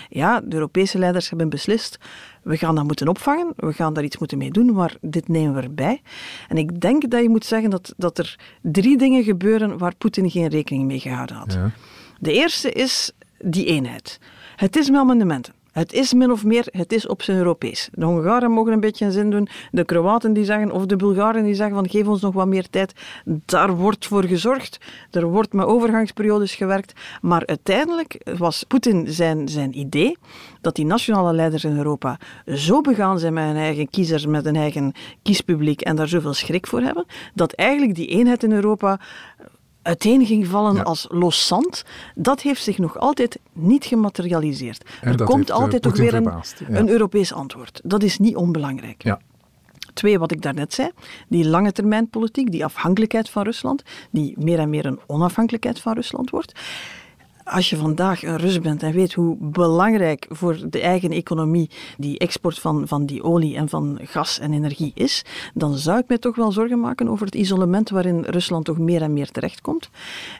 ja, 0.09 0.41
de 0.41 0.55
Europese 0.55 0.99
leiders 0.99 1.29
hebben 1.29 1.49
beslist, 1.49 1.99
we 2.43 2.57
gaan 2.57 2.75
dat 2.75 2.85
moeten 2.85 3.09
opvangen, 3.09 3.53
we 3.57 3.73
gaan 3.73 3.95
daar 3.95 4.05
iets 4.05 4.19
moeten 4.19 4.39
mee 4.39 4.51
doen, 4.51 4.73
maar 4.73 4.97
dit 5.01 5.29
nemen 5.29 5.55
we 5.55 5.61
erbij. 5.61 6.03
En 6.49 6.57
ik 6.57 6.81
denk 6.81 7.11
dat 7.11 7.23
je 7.23 7.29
moet 7.29 7.45
zeggen 7.45 7.71
dat, 7.71 7.95
dat 7.97 8.19
er 8.19 8.39
drie 8.63 8.99
dingen 8.99 9.25
gebeuren 9.25 9.79
waar 9.79 9.95
Poetin 9.99 10.31
geen 10.31 10.49
rekening 10.49 10.85
mee 10.85 11.01
gehouden 11.01 11.37
had. 11.37 11.53
Ja. 11.53 11.71
De 12.19 12.33
eerste 12.33 12.73
is 12.73 13.13
die 13.39 13.67
eenheid. 13.67 14.21
Het 14.57 14.77
is 14.77 14.91
met 14.91 15.01
amendementen. 15.01 15.55
Het 15.77 15.93
is 15.93 16.13
min 16.13 16.31
of 16.31 16.45
meer, 16.45 16.67
het 16.71 16.93
is 16.93 17.07
op 17.07 17.23
zijn 17.23 17.39
Europees. 17.39 17.89
De 17.93 18.05
Hongaren 18.05 18.51
mogen 18.51 18.73
een 18.73 18.81
beetje 18.81 19.05
een 19.05 19.13
zin 19.13 19.31
doen, 19.31 19.49
de 19.71 19.85
Kroaten 19.85 20.33
die 20.33 20.45
zeggen, 20.45 20.71
of 20.71 20.87
de 20.87 20.97
Bulgaren 20.97 21.45
die 21.45 21.55
zeggen 21.55 21.75
van 21.75 21.89
geef 21.89 22.07
ons 22.07 22.21
nog 22.21 22.35
wat 22.35 22.47
meer 22.47 22.71
tijd. 22.71 22.93
Daar 23.25 23.77
wordt 23.77 24.07
voor 24.07 24.25
gezorgd, 24.25 24.79
er 25.11 25.25
wordt 25.25 25.53
met 25.53 25.67
overgangsperiodes 25.67 26.55
gewerkt, 26.55 26.93
maar 27.21 27.47
uiteindelijk 27.47 28.21
was 28.39 28.63
Poetin 28.63 29.07
zijn, 29.09 29.49
zijn 29.49 29.79
idee 29.79 30.17
dat 30.61 30.75
die 30.75 30.85
nationale 30.85 31.33
leiders 31.33 31.65
in 31.65 31.77
Europa 31.77 32.19
zo 32.47 32.81
begaan 32.81 33.19
zijn 33.19 33.33
met 33.33 33.45
hun 33.45 33.57
eigen 33.57 33.91
kiezers, 33.91 34.27
met 34.27 34.45
hun 34.45 34.57
eigen 34.57 34.93
kiespubliek 35.23 35.81
en 35.81 35.97
daar 35.97 36.09
zoveel 36.09 36.35
schrik 36.35 36.67
voor 36.67 36.81
hebben, 36.81 37.07
dat 37.35 37.53
eigenlijk 37.53 37.95
die 37.95 38.07
eenheid 38.07 38.43
in 38.43 38.53
Europa 38.53 39.01
uiteen 39.87 40.27
ging 40.27 40.47
vallen 40.47 40.75
Ja. 40.75 40.83
als 40.83 41.07
los 41.11 41.47
zand, 41.47 41.85
dat 42.15 42.41
heeft 42.41 42.63
zich 42.63 42.79
nog 42.79 42.99
altijd 42.99 43.39
niet 43.53 43.85
gematerialiseerd. 43.85 44.85
En 45.01 45.19
er 45.19 45.25
komt 45.25 45.51
eh, 45.51 45.57
altijd 45.57 45.83
toch 45.83 45.97
weer 45.97 46.15
een, 46.15 46.33
een 46.69 46.89
Europees 46.89 47.33
antwoord. 47.33 47.81
Dat 47.85 48.03
is 48.03 48.19
niet 48.19 48.37
onbelangrijk. 48.37 49.03
Ja. 49.03 49.21
Twee, 49.95 50.19
wat 50.19 50.33
ik 50.33 50.43
daarnet 50.43 50.75
zei, 50.75 50.91
die 51.29 51.49
lange 51.49 51.73
termijn 51.73 52.09
politiek, 52.09 52.51
die 52.51 52.65
afhankelijkheid 52.65 53.31
van 53.31 53.43
Rusland, 53.43 53.83
die 54.11 54.35
meer 54.39 54.59
en 54.59 54.71
meer 54.71 54.87
een 54.87 55.01
onafhankelijkheid 55.07 55.81
van 55.81 55.95
Rusland 55.95 56.31
wordt. 56.31 56.53
Als 57.47 57.71
je 57.71 57.77
vandaag 57.77 58.23
een 58.23 58.37
Rus 58.37 58.61
bent 58.61 58.83
en 58.83 58.93
weet 58.93 59.13
hoe 59.13 59.37
belangrijk 59.41 60.27
voor 60.29 60.59
de 60.71 60.81
eigen 60.81 61.11
economie 61.11 61.71
die 61.97 62.19
export 62.19 62.59
van, 62.59 62.89
van 62.89 63.07
die 63.07 63.23
olie 63.23 63.57
en 63.57 63.69
van 63.69 63.99
gas 64.03 64.39
en 64.39 64.53
energie 64.53 64.93
is, 64.95 65.25
dan 65.55 65.77
zou 65.77 65.99
ik 65.99 66.09
me 66.09 66.19
toch 66.19 66.37
wel 66.37 66.53
zorgen 66.53 66.81
maken 66.81 67.09
over 67.09 67.27
het 67.27 67.35
isolement 67.35 67.91
waarin 67.91 68.25
Rusland 68.25 68.65
toch 68.65 68.79
meer 68.79 69.03
en 69.03 69.13
meer 69.13 69.31
terechtkomt. 69.31 69.91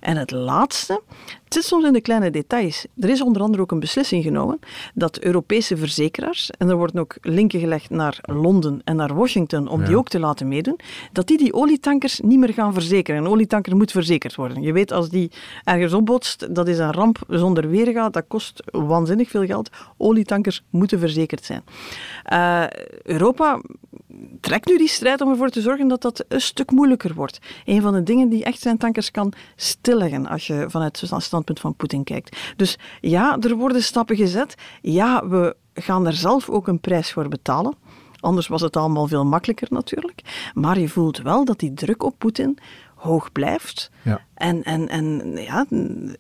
En 0.01 0.17
het 0.17 0.31
laatste, 0.31 1.03
het 1.47 1.55
zit 1.55 1.65
soms 1.65 1.85
in 1.85 1.93
de 1.93 2.01
kleine 2.01 2.31
details. 2.31 2.87
Er 3.01 3.09
is 3.09 3.23
onder 3.23 3.43
andere 3.43 3.63
ook 3.63 3.71
een 3.71 3.81
beslissing 3.81 4.23
genomen 4.23 4.59
dat 4.95 5.19
Europese 5.19 5.77
verzekeraars, 5.77 6.51
en 6.51 6.69
er 6.69 6.77
worden 6.77 7.01
ook 7.01 7.17
linken 7.21 7.61
gelegd 7.61 7.91
naar 7.91 8.19
Londen 8.23 8.81
en 8.85 8.97
naar 8.97 9.15
Washington 9.15 9.69
om 9.69 9.85
die 9.85 9.97
ook 9.97 10.09
te 10.09 10.19
laten 10.19 10.49
meedoen, 10.49 10.79
dat 11.13 11.27
die 11.27 11.39
die 11.39 11.55
olietankers 11.55 12.21
niet 12.21 12.39
meer 12.39 12.53
gaan 12.53 12.73
verzekeren. 12.73 13.21
Een 13.21 13.31
olietanker 13.31 13.77
moet 13.77 13.91
verzekerd 13.91 14.35
worden. 14.35 14.63
Je 14.63 14.73
weet, 14.73 14.93
als 14.93 15.09
die 15.09 15.31
ergens 15.65 15.93
opbotst, 15.93 16.55
dat 16.55 16.69
is 16.69 16.79
een 16.79 16.93
ramp 16.93 17.19
zonder 17.29 17.69
weerga. 17.69 18.09
Dat 18.09 18.25
kost 18.29 18.63
waanzinnig 18.65 19.29
veel 19.31 19.47
geld. 19.47 19.71
Olietankers 19.97 20.63
moeten 20.71 20.99
verzekerd 20.99 21.45
zijn. 21.45 21.65
Eh, 22.23 22.65
Europa 23.03 23.61
trekt 24.41 24.67
nu 24.67 24.79
die 24.79 24.89
strijd 24.89 25.21
om 25.21 25.31
ervoor 25.31 25.49
te 25.49 25.61
zorgen 25.61 25.89
dat 25.89 26.03
dat 26.03 26.25
een 26.29 26.41
stuk 26.41 26.71
moeilijker 26.71 27.15
wordt. 27.15 27.39
Een 27.65 27.83
van 27.83 27.93
de 27.93 28.03
dingen 28.03 28.29
die 28.29 28.45
echt 28.45 28.61
zijn 28.61 28.79
tankers 28.79 29.11
kan 29.11 29.33
stilleggen 29.57 30.27
als 30.27 30.47
je 30.47 30.65
vanuit 30.69 31.01
het 31.01 31.23
standpunt 31.23 31.61
van 31.61 31.75
Poetin 31.75 32.05
kijkt. 32.05 32.37
Dus 32.57 32.79
ja, 33.01 33.39
er 33.41 33.57
worden 33.57 33.83
stappen 33.83 34.17
gezet. 34.17 34.55
Ja, 34.83 35.29
we 35.29 35.57
gaan 35.75 36.07
er 36.07 36.13
zelf 36.13 36.51
ook 36.51 36.69
een 36.69 36.81
prijs 36.81 37.13
voor 37.13 37.29
betalen. 37.29 37.75
Anders 38.21 38.49
was 38.49 38.61
het 38.61 38.77
allemaal 38.77 39.07
veel 39.07 39.25
makkelijker 39.25 39.69
natuurlijk. 39.71 40.51
Maar 40.55 40.79
je 40.79 40.89
voelt 40.89 41.19
wel 41.19 41.45
dat 41.45 41.59
die 41.59 41.75
druk 41.75 42.03
op 42.03 42.15
Poetin 42.19 42.59
hoog 42.95 43.33
blijft. 43.33 43.91
Ja. 44.03 44.21
En, 44.37 44.63
en, 44.65 44.89
en 44.89 45.23
ja, 45.35 45.67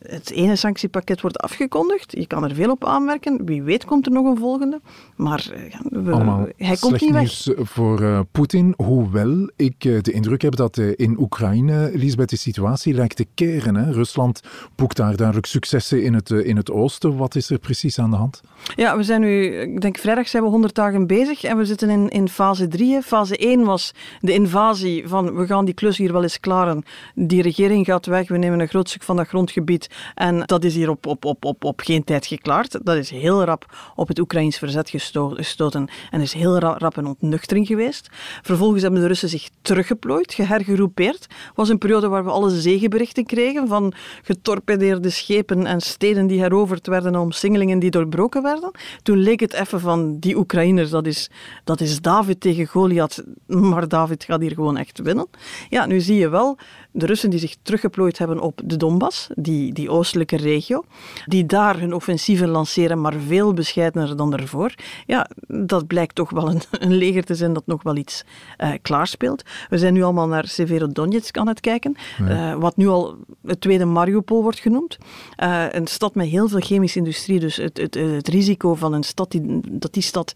het 0.06 0.30
ene 0.30 0.56
sanctiepakket 0.56 1.20
wordt 1.20 1.38
afgekondigd. 1.38 2.12
Je 2.12 2.26
kan 2.26 2.44
er 2.44 2.54
veel 2.54 2.70
op 2.70 2.84
aanmerken. 2.84 3.44
Wie 3.44 3.62
weet 3.62 3.84
komt 3.84 4.06
er 4.06 4.12
nog 4.12 4.26
een 4.26 4.36
volgende. 4.36 4.80
Maar 5.16 5.50
eh, 5.54 5.70
ja, 5.70 5.78
we- 6.02 6.12
Allemaal 6.12 6.46
hij 6.56 6.76
komt 6.76 7.00
niet 7.00 7.10
weg. 7.10 7.20
nieuws 7.20 7.50
voor 7.56 8.02
eh, 8.02 8.20
Poetin. 8.32 8.74
Hoewel 8.76 9.50
ik 9.56 9.84
eh, 9.84 10.00
de 10.02 10.12
indruk 10.12 10.42
heb 10.42 10.56
dat 10.56 10.78
eh, 10.78 10.92
in 10.96 11.16
Oekraïne, 11.20 11.90
Lisbeth, 11.94 12.30
de 12.30 12.36
situatie 12.36 12.94
lijkt 12.94 13.16
te 13.16 13.26
keren. 13.34 13.76
Hè? 13.76 13.92
Rusland 13.92 14.40
boekt 14.76 14.96
daar 14.96 15.16
duidelijk 15.16 15.46
successen 15.46 16.02
in 16.02 16.14
het, 16.14 16.30
eh, 16.30 16.46
in 16.46 16.56
het 16.56 16.70
oosten. 16.70 17.16
Wat 17.16 17.34
is 17.34 17.50
er 17.50 17.58
precies 17.58 17.98
aan 17.98 18.10
de 18.10 18.16
hand? 18.16 18.40
Ja, 18.76 18.96
we 18.96 19.02
zijn 19.02 19.20
nu, 19.20 19.46
ik 19.46 19.80
denk 19.80 19.98
vrijdag 19.98 20.28
zijn 20.28 20.42
we 20.42 20.48
100 20.48 20.74
dagen 20.74 21.06
bezig 21.06 21.44
en 21.44 21.56
we 21.56 21.64
zitten 21.64 21.90
in, 21.90 22.08
in 22.08 22.28
fase 22.28 22.68
3. 22.68 23.02
Fase 23.02 23.36
1 23.36 23.64
was 23.64 23.92
de 24.20 24.32
invasie 24.32 25.08
van 25.08 25.34
we 25.34 25.46
gaan 25.46 25.64
die 25.64 25.74
klus 25.74 25.96
hier 25.96 26.12
wel 26.12 26.22
eens 26.22 26.40
klaren. 26.40 26.82
Die 27.14 27.42
regering 27.42 27.86
gaat 27.86 28.05
weg, 28.06 28.28
we 28.28 28.38
nemen 28.38 28.60
een 28.60 28.68
groot 28.68 28.88
stuk 28.88 29.02
van 29.02 29.16
dat 29.16 29.28
grondgebied 29.28 29.90
en 30.14 30.42
dat 30.46 30.64
is 30.64 30.74
hier 30.74 30.90
op, 30.90 31.06
op, 31.06 31.24
op, 31.24 31.44
op, 31.44 31.64
op 31.64 31.80
geen 31.80 32.04
tijd 32.04 32.26
geklaard. 32.26 32.84
Dat 32.84 32.96
is 32.96 33.10
heel 33.10 33.44
rap 33.44 33.92
op 33.94 34.08
het 34.08 34.18
Oekraïns 34.18 34.58
verzet 34.58 34.90
gesto- 34.90 35.28
gestoten 35.28 35.88
en 36.10 36.20
is 36.20 36.32
heel 36.32 36.58
ra- 36.58 36.78
rap 36.78 36.96
een 36.96 37.06
ontnuchtering 37.06 37.66
geweest. 37.66 38.08
Vervolgens 38.42 38.82
hebben 38.82 39.00
de 39.00 39.06
Russen 39.06 39.28
zich 39.28 39.48
teruggeplooid, 39.62 40.34
gehergeroepeerd. 40.34 41.26
was 41.54 41.68
een 41.68 41.78
periode 41.78 42.08
waar 42.08 42.24
we 42.24 42.30
alle 42.30 42.50
zegenberichten 42.50 43.26
kregen 43.26 43.68
van 43.68 43.92
getorpedeerde 44.22 45.10
schepen 45.10 45.66
en 45.66 45.80
steden 45.80 46.26
die 46.26 46.40
heroverd 46.40 46.86
werden 46.86 47.14
en 47.14 47.20
omsingelingen 47.20 47.78
die 47.78 47.90
doorbroken 47.90 48.42
werden. 48.42 48.70
Toen 49.02 49.18
leek 49.18 49.40
het 49.40 49.52
even 49.52 49.80
van 49.80 50.18
die 50.18 50.36
Oekraïners, 50.36 50.90
dat 50.90 51.06
is, 51.06 51.30
dat 51.64 51.80
is 51.80 52.00
David 52.00 52.40
tegen 52.40 52.66
Goliath, 52.66 53.24
maar 53.46 53.88
David 53.88 54.24
gaat 54.24 54.40
hier 54.40 54.54
gewoon 54.54 54.76
echt 54.76 54.98
winnen. 54.98 55.26
Ja, 55.68 55.86
nu 55.86 56.00
zie 56.00 56.16
je 56.16 56.28
wel 56.28 56.58
de 56.92 57.06
Russen 57.06 57.30
die 57.30 57.38
zich 57.38 57.56
teruggeplooid 57.62 57.94
hebben 57.96 58.40
op 58.40 58.60
de 58.64 58.76
Donbass, 58.76 59.28
die, 59.34 59.72
die 59.72 59.90
oostelijke 59.90 60.36
regio, 60.36 60.84
die 61.24 61.46
daar 61.46 61.78
hun 61.78 61.94
offensieven 61.94 62.48
lanceren, 62.48 63.00
maar 63.00 63.14
veel 63.26 63.52
bescheidener 63.52 64.16
dan 64.16 64.30
daarvoor. 64.30 64.74
Ja, 65.06 65.30
dat 65.46 65.86
blijkt 65.86 66.14
toch 66.14 66.30
wel 66.30 66.50
een, 66.50 66.60
een 66.86 66.94
leger 66.94 67.24
te 67.24 67.34
zijn 67.34 67.52
dat 67.52 67.66
nog 67.66 67.82
wel 67.82 67.96
iets 67.96 68.24
eh 68.56 68.70
klaarspeelt. 68.82 69.42
We 69.68 69.78
zijn 69.78 69.92
nu 69.92 70.02
allemaal 70.02 70.28
naar 70.28 70.46
Severodonetsk 70.46 71.38
aan 71.38 71.48
het 71.48 71.60
kijken, 71.60 71.96
eh, 72.28 72.54
wat 72.54 72.76
nu 72.76 72.88
al 72.88 73.16
het 73.46 73.60
tweede 73.60 73.84
Mariupol 73.84 74.42
wordt 74.42 74.58
genoemd. 74.58 74.98
Eh, 75.36 75.64
een 75.70 75.86
stad 75.86 76.14
met 76.14 76.26
heel 76.26 76.48
veel 76.48 76.60
chemische 76.60 76.98
industrie, 76.98 77.40
dus 77.40 77.56
het, 77.56 77.76
het, 77.76 77.94
het 77.94 78.28
risico 78.28 78.74
van 78.74 78.92
een 78.92 79.02
stad 79.02 79.30
die, 79.30 79.60
dat 79.70 79.92
die 79.92 80.02
stad 80.02 80.34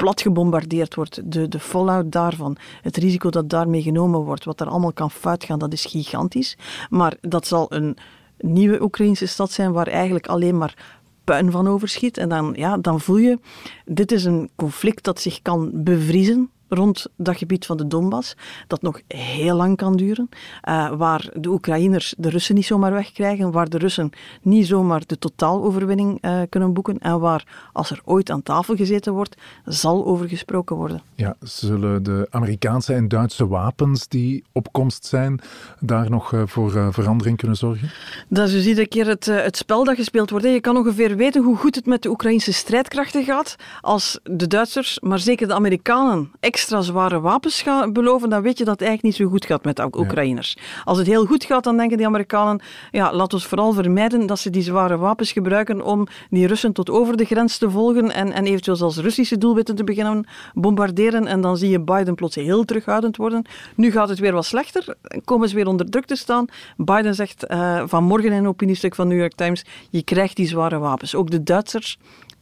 plat 0.00 0.20
gebombardeerd 0.20 0.94
wordt, 0.94 1.32
de, 1.32 1.48
de 1.48 1.58
fallout 1.58 2.12
daarvan, 2.12 2.56
het 2.82 2.96
risico 2.96 3.30
dat 3.30 3.50
daarmee 3.50 3.82
genomen 3.82 4.20
wordt, 4.20 4.44
wat 4.44 4.60
er 4.60 4.68
allemaal 4.68 4.92
kan 4.92 5.10
fout 5.10 5.44
gaan, 5.44 5.58
dat 5.58 5.72
is 5.72 5.84
gigantisch. 5.84 6.56
Maar 6.90 7.16
dat 7.20 7.46
zal 7.46 7.66
een 7.72 7.96
nieuwe 8.38 8.82
Oekraïnse 8.82 9.26
stad 9.26 9.50
zijn 9.50 9.72
waar 9.72 9.86
eigenlijk 9.86 10.26
alleen 10.26 10.58
maar 10.58 10.98
puin 11.24 11.50
van 11.50 11.68
overschiet. 11.68 12.16
En 12.16 12.28
dan, 12.28 12.52
ja, 12.56 12.76
dan 12.76 13.00
voel 13.00 13.16
je, 13.16 13.38
dit 13.84 14.12
is 14.12 14.24
een 14.24 14.50
conflict 14.56 15.04
dat 15.04 15.20
zich 15.20 15.42
kan 15.42 15.70
bevriezen 15.74 16.50
rond 16.70 17.06
dat 17.16 17.36
gebied 17.36 17.66
van 17.66 17.76
de 17.76 17.86
Donbass, 17.86 18.36
dat 18.66 18.82
nog 18.82 19.00
heel 19.06 19.56
lang 19.56 19.76
kan 19.76 19.96
duren, 19.96 20.28
eh, 20.60 20.92
waar 20.96 21.28
de 21.34 21.48
Oekraïners 21.48 22.14
de 22.18 22.28
Russen 22.28 22.54
niet 22.54 22.66
zomaar 22.66 22.92
wegkrijgen, 22.92 23.50
waar 23.50 23.68
de 23.68 23.78
Russen 23.78 24.10
niet 24.42 24.66
zomaar 24.66 25.02
de 25.06 25.18
totaaloverwinning 25.18 26.18
eh, 26.20 26.40
kunnen 26.48 26.72
boeken 26.72 26.98
en 26.98 27.20
waar, 27.20 27.70
als 27.72 27.90
er 27.90 28.00
ooit 28.04 28.30
aan 28.30 28.42
tafel 28.42 28.76
gezeten 28.76 29.12
wordt, 29.12 29.36
zal 29.64 30.06
over 30.06 30.28
gesproken 30.28 30.76
worden. 30.76 31.02
Ja, 31.14 31.36
zullen 31.40 32.02
de 32.02 32.26
Amerikaanse 32.30 32.94
en 32.94 33.08
Duitse 33.08 33.48
wapens 33.48 34.08
die 34.08 34.44
op 34.52 34.72
komst 34.72 35.04
zijn 35.06 35.40
daar 35.80 36.10
nog 36.10 36.32
eh, 36.32 36.42
voor 36.46 36.92
verandering 36.92 37.36
kunnen 37.36 37.56
zorgen? 37.56 37.90
Dat 38.28 38.46
is 38.46 38.52
dus 38.52 38.66
iedere 38.66 38.88
keer 38.88 39.06
het, 39.06 39.24
het 39.24 39.56
spel 39.56 39.84
dat 39.84 39.96
gespeeld 39.96 40.30
wordt. 40.30 40.44
hè. 40.44 40.50
Je 40.50 40.60
kan 40.60 40.76
ongeveer 40.76 41.16
weten 41.16 41.42
hoe 41.42 41.56
goed 41.56 41.74
het 41.74 41.86
met 41.86 42.02
de 42.02 42.08
Oekraïnse 42.08 42.52
strijdkrachten 42.52 43.24
gaat 43.24 43.56
als 43.80 44.20
de 44.22 44.46
Duitsers, 44.46 45.00
maar 45.00 45.18
zeker 45.18 45.48
de 45.48 45.54
Amerikanen, 45.54 46.30
extra 46.60 46.80
zware 46.80 47.20
wapens 47.20 47.62
gaan 47.62 47.92
beloven, 47.92 48.30
dan 48.30 48.42
weet 48.42 48.58
je 48.58 48.64
dat 48.64 48.78
het 48.78 48.88
eigenlijk 48.88 49.18
niet 49.18 49.26
zo 49.26 49.32
goed 49.32 49.44
gaat 49.44 49.64
met 49.64 49.76
de 49.76 49.88
Oekraïners. 49.98 50.56
Als 50.84 50.98
het 50.98 51.06
heel 51.06 51.26
goed 51.26 51.44
gaat, 51.44 51.64
dan 51.64 51.76
denken 51.76 51.96
die 51.96 52.06
Amerikanen, 52.06 52.60
ja, 52.90 53.12
laat 53.14 53.32
ons 53.32 53.46
vooral 53.46 53.72
vermijden 53.72 54.26
dat 54.26 54.38
ze 54.38 54.50
die 54.50 54.62
zware 54.62 54.96
wapens 54.96 55.32
gebruiken 55.32 55.84
om 55.84 56.06
die 56.30 56.46
Russen 56.46 56.72
tot 56.72 56.90
over 56.90 57.16
de 57.16 57.24
grens 57.24 57.58
te 57.58 57.70
volgen 57.70 58.10
en, 58.10 58.32
en 58.32 58.46
eventueel 58.46 58.76
zelfs 58.76 58.96
Russische 58.96 59.38
doelwitten 59.38 59.74
te 59.74 59.84
beginnen 59.84 60.26
bombarderen. 60.54 61.26
En 61.26 61.40
dan 61.40 61.56
zie 61.56 61.70
je 61.70 61.80
Biden 61.80 62.14
plots 62.14 62.34
heel 62.34 62.64
terughoudend 62.64 63.16
worden. 63.16 63.44
Nu 63.74 63.90
gaat 63.90 64.08
het 64.08 64.18
weer 64.18 64.32
wat 64.32 64.44
slechter, 64.44 64.96
komen 65.24 65.48
ze 65.48 65.54
weer 65.54 65.66
onder 65.66 65.90
druk 65.90 66.04
te 66.04 66.16
staan. 66.16 66.46
Biden 66.76 67.14
zegt 67.14 67.46
eh, 67.46 67.82
vanmorgen 67.86 68.32
in 68.32 68.38
een 68.38 68.48
opiniestuk 68.48 68.94
van 68.94 69.08
New 69.08 69.18
York 69.18 69.34
Times, 69.34 69.64
je 69.90 70.02
krijgt 70.02 70.36
die 70.36 70.46
zware 70.46 70.78
wapens. 70.78 71.14
Ook 71.14 71.30
de 71.30 71.42
Duitsers 71.42 71.98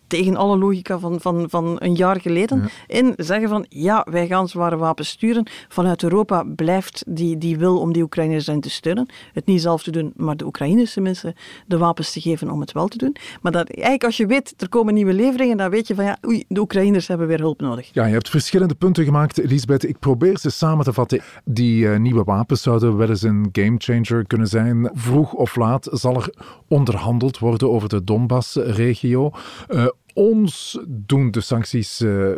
tegen 0.09 0.37
alle 0.37 0.59
logica 0.59 0.99
van, 0.99 1.21
van, 1.21 1.47
van 1.51 1.77
een 1.79 1.95
jaar 1.95 2.21
geleden 2.21 2.71
in 2.87 3.13
zeggen 3.17 3.49
van 3.49 3.67
ja, 3.69 4.07
wij 4.11 4.27
gaan 4.27 4.49
zware 4.49 4.77
wapens 4.77 5.09
sturen. 5.09 5.47
Vanuit 5.69 6.03
Europa 6.03 6.45
blijft 6.57 7.05
die, 7.07 7.39
die 7.39 7.59
wil 7.59 7.81
om 7.81 7.93
die 7.93 8.03
Oekraïners 8.03 8.49
in 8.49 8.61
te 8.61 8.71
steunen. 8.71 9.09
Het 9.33 9.47
niet 9.47 9.63
zelf 9.63 9.83
te 9.83 9.91
doen, 9.91 10.13
maar 10.17 10.37
de 10.37 10.45
Oekraïners 10.45 10.93
tenminste 10.93 11.35
de 11.67 11.79
wapens 11.79 12.13
te 12.13 12.21
geven 12.21 12.51
om 12.51 12.61
het 12.61 12.73
wel 12.73 12.89
te 12.89 12.99
doen. 12.99 13.17
Maar 13.43 13.53
dat, 13.53 13.71
eigenlijk 13.71 14.05
als 14.05 14.17
je 14.17 14.27
weet, 14.27 14.55
er 14.57 14.69
komen 14.69 14.95
nieuwe 14.95 15.13
leveringen, 15.13 15.57
dan 15.57 15.71
weet 15.71 15.87
je 15.87 15.95
van 15.95 16.05
ja, 16.05 16.19
oei, 16.27 16.45
de 16.49 16.61
Oekraïners 16.61 17.09
hebben 17.09 17.27
weer 17.27 17.41
hulp 17.41 17.61
nodig. 17.61 17.91
Ja, 17.93 18.07
je 18.07 18.13
hebt 18.13 18.31
verschillende 18.31 18.75
punten 18.75 19.05
gemaakt, 19.05 19.39
Elisabeth. 19.39 19.89
Ik 19.89 19.99
probeer 19.99 20.39
ze 20.39 20.51
samen 20.51 20.85
te 20.85 20.93
vatten. 20.93 21.21
Die 21.45 21.89
eh, 21.91 21.99
nieuwe 21.99 22.25
wapens 22.25 22.63
zouden 22.63 22.97
wel 22.97 23.09
eens 23.09 23.23
een 23.23 23.49
gamechanger 23.53 24.27
kunnen 24.27 24.47
zijn. 24.47 24.91
Vroeg 24.95 25.33
of 25.33 25.57
laat 25.57 25.89
zal 25.93 26.15
er 26.15 26.31
onderhandeld 26.69 27.39
worden 27.39 27.71
over 27.71 27.89
de 27.89 28.05
Donbass-regio. 28.05 29.31
Eh, 29.69 29.87
Ons 30.19 30.79
doen 30.89 31.31
de 31.31 31.41
sancties 31.41 32.01
uh, 32.01 32.33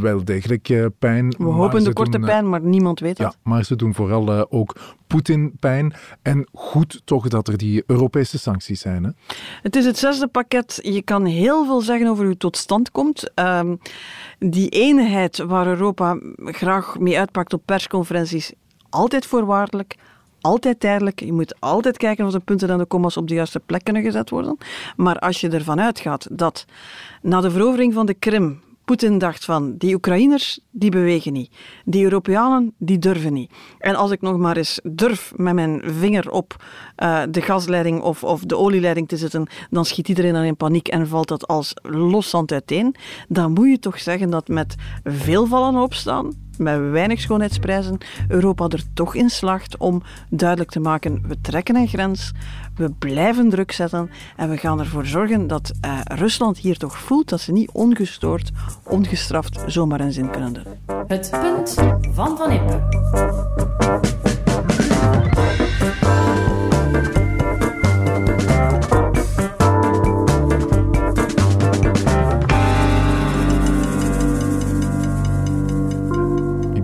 wel 0.00 0.24
degelijk 0.24 0.68
uh, 0.68 0.86
pijn. 0.98 1.34
We 1.38 1.44
hopen 1.44 1.84
de 1.84 1.92
korte 1.92 2.18
doen, 2.18 2.26
pijn, 2.26 2.48
maar 2.48 2.60
niemand 2.60 3.00
weet 3.00 3.18
het. 3.18 3.32
Ja, 3.32 3.34
maar 3.42 3.64
ze 3.64 3.76
doen 3.76 3.94
vooral 3.94 4.32
uh, 4.32 4.42
ook 4.48 4.76
Poetin 5.06 5.56
pijn. 5.60 5.94
En 6.22 6.48
goed 6.52 7.02
toch 7.04 7.28
dat 7.28 7.48
er 7.48 7.56
die 7.56 7.82
Europese 7.86 8.38
sancties 8.38 8.80
zijn. 8.80 9.04
Hè? 9.04 9.10
Het 9.62 9.76
is 9.76 9.84
het 9.84 9.98
zesde 9.98 10.26
pakket. 10.26 10.78
Je 10.82 11.02
kan 11.02 11.24
heel 11.24 11.64
veel 11.64 11.80
zeggen 11.80 12.06
over 12.06 12.22
hoe 12.22 12.30
het 12.30 12.40
tot 12.40 12.56
stand 12.56 12.90
komt. 12.90 13.30
Um, 13.34 13.78
die 14.38 14.68
eenheid 14.68 15.38
waar 15.38 15.66
Europa 15.66 16.18
graag 16.36 16.98
mee 16.98 17.18
uitpakt 17.18 17.52
op 17.52 17.62
persconferenties, 17.64 18.52
altijd 18.88 19.26
voorwaardelijk 19.26 19.96
altijd 20.46 20.80
tijdelijk. 20.80 21.20
Je 21.20 21.32
moet 21.32 21.60
altijd 21.60 21.96
kijken 21.96 22.26
of 22.26 22.32
de 22.32 22.40
punten 22.40 22.70
en 22.70 22.78
de 22.78 22.86
commas 22.86 23.16
op 23.16 23.28
de 23.28 23.34
juiste 23.34 23.60
plek 23.60 23.84
kunnen 23.84 24.02
gezet 24.02 24.30
worden. 24.30 24.56
Maar 24.96 25.18
als 25.18 25.40
je 25.40 25.48
ervan 25.48 25.80
uitgaat 25.80 26.28
dat 26.30 26.64
na 27.22 27.40
de 27.40 27.50
verovering 27.50 27.94
van 27.94 28.06
de 28.06 28.14
Krim 28.14 28.60
Poetin 28.86 29.18
dacht 29.18 29.44
van, 29.44 29.76
die 29.76 29.94
Oekraïners, 29.94 30.60
die 30.70 30.90
bewegen 30.90 31.32
niet. 31.32 31.50
Die 31.84 32.04
Europeanen, 32.04 32.74
die 32.78 32.98
durven 32.98 33.32
niet. 33.32 33.52
En 33.78 33.94
als 33.94 34.10
ik 34.10 34.20
nog 34.20 34.36
maar 34.36 34.56
eens 34.56 34.80
durf 34.82 35.32
met 35.36 35.54
mijn 35.54 35.82
vinger 35.84 36.30
op 36.30 36.56
uh, 37.02 37.22
de 37.30 37.40
gasleiding 37.40 38.00
of, 38.00 38.24
of 38.24 38.40
de 38.40 38.56
olieleiding 38.56 39.08
te 39.08 39.16
zetten, 39.16 39.46
dan 39.70 39.84
schiet 39.84 40.08
iedereen 40.08 40.32
dan 40.32 40.42
in 40.42 40.56
paniek 40.56 40.88
en 40.88 41.08
valt 41.08 41.28
dat 41.28 41.46
als 41.46 41.74
loszand 41.82 42.52
uiteen. 42.52 42.94
Dan 43.28 43.52
moet 43.52 43.68
je 43.68 43.78
toch 43.78 44.00
zeggen 44.00 44.30
dat 44.30 44.48
met 44.48 44.74
veel 45.04 45.46
vallen 45.46 45.82
opstaan, 45.82 46.32
met 46.58 46.90
weinig 46.90 47.20
schoonheidsprijzen 47.20 47.98
Europa 48.28 48.68
er 48.68 48.82
toch 48.94 49.14
in 49.14 49.30
slaagt 49.30 49.76
om 49.76 50.02
duidelijk 50.28 50.70
te 50.70 50.80
maken: 50.80 51.22
we 51.26 51.40
trekken 51.40 51.76
een 51.76 51.88
grens, 51.88 52.32
we 52.74 52.90
blijven 52.90 53.48
druk 53.48 53.72
zetten 53.72 54.10
en 54.36 54.50
we 54.50 54.56
gaan 54.56 54.80
ervoor 54.80 55.06
zorgen 55.06 55.46
dat 55.46 55.72
uh, 55.84 56.00
Rusland 56.04 56.58
hier 56.58 56.76
toch 56.76 56.98
voelt 56.98 57.28
dat 57.28 57.40
ze 57.40 57.52
niet 57.52 57.70
ongestoord, 57.72 58.50
ongestraft 58.82 59.62
zomaar 59.66 60.00
een 60.00 60.12
zin 60.12 60.30
kunnen 60.30 60.52
doen. 60.52 60.64
Het 61.06 61.30
punt 61.30 61.74
van 62.14 62.36
Van. 62.36 62.84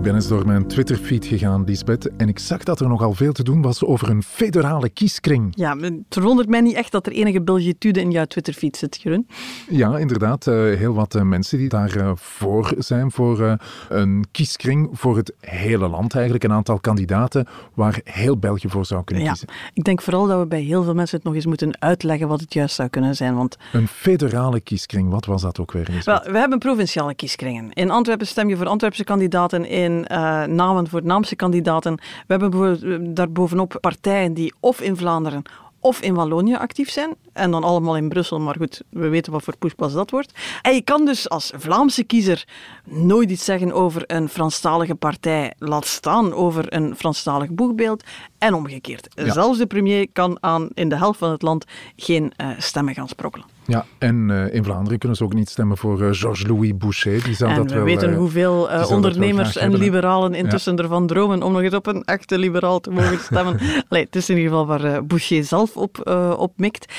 Ben 0.03 0.15
eens 0.15 0.27
door 0.27 0.45
mijn 0.45 0.67
Twitterfeed 0.67 1.25
gegaan, 1.25 1.63
Lisbeth, 1.63 2.09
en 2.17 2.27
ik 2.27 2.39
zag 2.39 2.63
dat 2.63 2.79
er 2.79 2.87
nogal 2.87 3.13
veel 3.13 3.31
te 3.31 3.43
doen 3.43 3.61
was 3.61 3.83
over 3.83 4.09
een 4.09 4.23
federale 4.23 4.89
kieskring. 4.89 5.47
Ja, 5.55 5.77
het 5.77 5.93
verwondert 6.09 6.49
mij 6.49 6.61
niet 6.61 6.75
echt 6.75 6.91
dat 6.91 7.05
er 7.05 7.11
enige 7.11 7.41
Belgitude 7.41 8.01
in 8.01 8.11
jouw 8.11 8.25
Twitterfeed 8.25 8.77
zit, 8.77 9.01
Jeroen. 9.01 9.27
Ja, 9.69 9.97
inderdaad. 9.97 10.47
Eh, 10.47 10.53
heel 10.53 10.93
wat 10.93 11.15
eh, 11.15 11.21
mensen 11.21 11.57
die 11.57 11.69
daarvoor 11.69 12.17
voor 12.17 12.73
zijn, 12.77 13.11
voor 13.11 13.41
eh, 13.41 13.53
een 13.89 14.25
kieskring 14.31 14.89
voor 14.91 15.17
het 15.17 15.33
hele 15.39 15.87
land 15.87 16.13
eigenlijk. 16.13 16.43
Een 16.43 16.51
aantal 16.51 16.79
kandidaten 16.79 17.47
waar 17.73 17.99
heel 18.03 18.37
België 18.37 18.69
voor 18.69 18.85
zou 18.85 19.03
kunnen 19.03 19.23
ja, 19.23 19.31
kiezen. 19.31 19.47
Ik 19.73 19.83
denk 19.83 20.01
vooral 20.01 20.27
dat 20.27 20.39
we 20.39 20.45
bij 20.45 20.61
heel 20.61 20.83
veel 20.83 20.93
mensen 20.93 21.17
het 21.17 21.25
nog 21.25 21.35
eens 21.35 21.45
moeten 21.45 21.81
uitleggen 21.81 22.27
wat 22.27 22.39
het 22.39 22.53
juist 22.53 22.75
zou 22.75 22.89
kunnen 22.89 23.15
zijn. 23.15 23.35
Want... 23.35 23.57
Een 23.73 23.87
federale 23.87 24.59
kieskring, 24.59 25.09
wat 25.09 25.25
was 25.25 25.41
dat 25.41 25.59
ook 25.59 25.71
weer? 25.71 26.01
Wel, 26.03 26.21
we 26.31 26.37
hebben 26.37 26.59
provinciale 26.59 27.15
kieskringen. 27.15 27.71
In 27.73 27.91
Antwerpen 27.91 28.27
stem 28.27 28.49
je 28.49 28.57
voor 28.57 28.67
Antwerpse 28.67 29.03
kandidaten 29.03 29.65
in 29.65 29.91
uh, 29.99 30.43
namen 30.43 30.89
voor 30.89 31.03
Naamse 31.03 31.35
kandidaten. 31.35 31.95
We 32.27 32.37
hebben 32.37 32.79
eh, 32.81 32.97
daarbovenop 33.15 33.77
partijen 33.81 34.33
die 34.33 34.53
of 34.59 34.81
in 34.81 34.97
Vlaanderen 34.97 35.43
of 35.83 36.01
in 36.01 36.13
Wallonië 36.13 36.55
actief 36.55 36.89
zijn. 36.89 37.15
En 37.33 37.51
dan 37.51 37.63
allemaal 37.63 37.97
in 37.97 38.09
Brussel, 38.09 38.39
maar 38.39 38.55
goed, 38.55 38.81
we 38.89 39.07
weten 39.07 39.31
wat 39.31 39.43
voor 39.43 39.57
poespas 39.57 39.93
dat 39.93 40.11
wordt. 40.11 40.33
En 40.61 40.73
je 40.73 40.81
kan 40.81 41.05
dus 41.05 41.29
als 41.29 41.51
Vlaamse 41.55 42.03
kiezer 42.03 42.47
nooit 42.83 43.29
iets 43.29 43.45
zeggen 43.45 43.71
over 43.71 44.03
een 44.07 44.29
Franstalige 44.29 44.95
partij, 44.95 45.53
laat 45.57 45.85
staan 45.85 46.33
over 46.33 46.73
een 46.73 46.95
Franstalig 46.95 47.49
boegbeeld. 47.49 48.03
En 48.37 48.53
omgekeerd. 48.53 49.07
Zelfs 49.15 49.57
de 49.57 49.65
premier 49.65 50.07
kan 50.13 50.37
aan 50.39 50.69
in 50.73 50.89
de 50.89 50.97
helft 50.97 51.19
van 51.19 51.31
het 51.31 51.41
land 51.41 51.65
geen 51.95 52.33
uh, 52.37 52.47
stemmen 52.57 52.93
gaan 52.93 53.07
sprokkelen. 53.07 53.52
Ja, 53.65 53.85
en 53.97 54.29
uh, 54.29 54.53
in 54.53 54.63
Vlaanderen 54.63 54.99
kunnen 54.99 55.17
ze 55.17 55.23
ook 55.23 55.33
niet 55.33 55.49
stemmen 55.49 55.77
voor 55.77 56.01
uh, 56.01 56.07
Georges-Louis 56.11 56.77
Boucher. 56.77 57.23
Die 57.23 57.35
zou 57.35 57.51
en 57.51 57.57
dat 57.57 57.69
we 57.69 57.75
wel, 57.75 57.83
weten 57.83 58.13
hoeveel 58.13 58.69
ondernemers 58.89 59.57
en 59.57 59.75
liberalen 59.75 60.33
intussen 60.33 60.75
ja. 60.75 60.83
ervan 60.83 61.07
dromen 61.07 61.43
om 61.43 61.51
nog 61.51 61.61
eens 61.61 61.73
op 61.73 61.87
een 61.87 62.03
echte 62.03 62.37
liberaal 62.37 62.79
te 62.79 62.89
mogen 62.89 63.19
stemmen. 63.31 63.59
Allee, 63.89 64.03
het 64.03 64.15
is 64.15 64.29
in 64.29 64.37
ieder 64.37 64.51
geval 64.51 64.67
waar 64.67 65.05
Boucher 65.05 65.43
zelf 65.43 65.77
op, 65.77 66.09
op 66.37 66.53
mikt. 66.57 66.93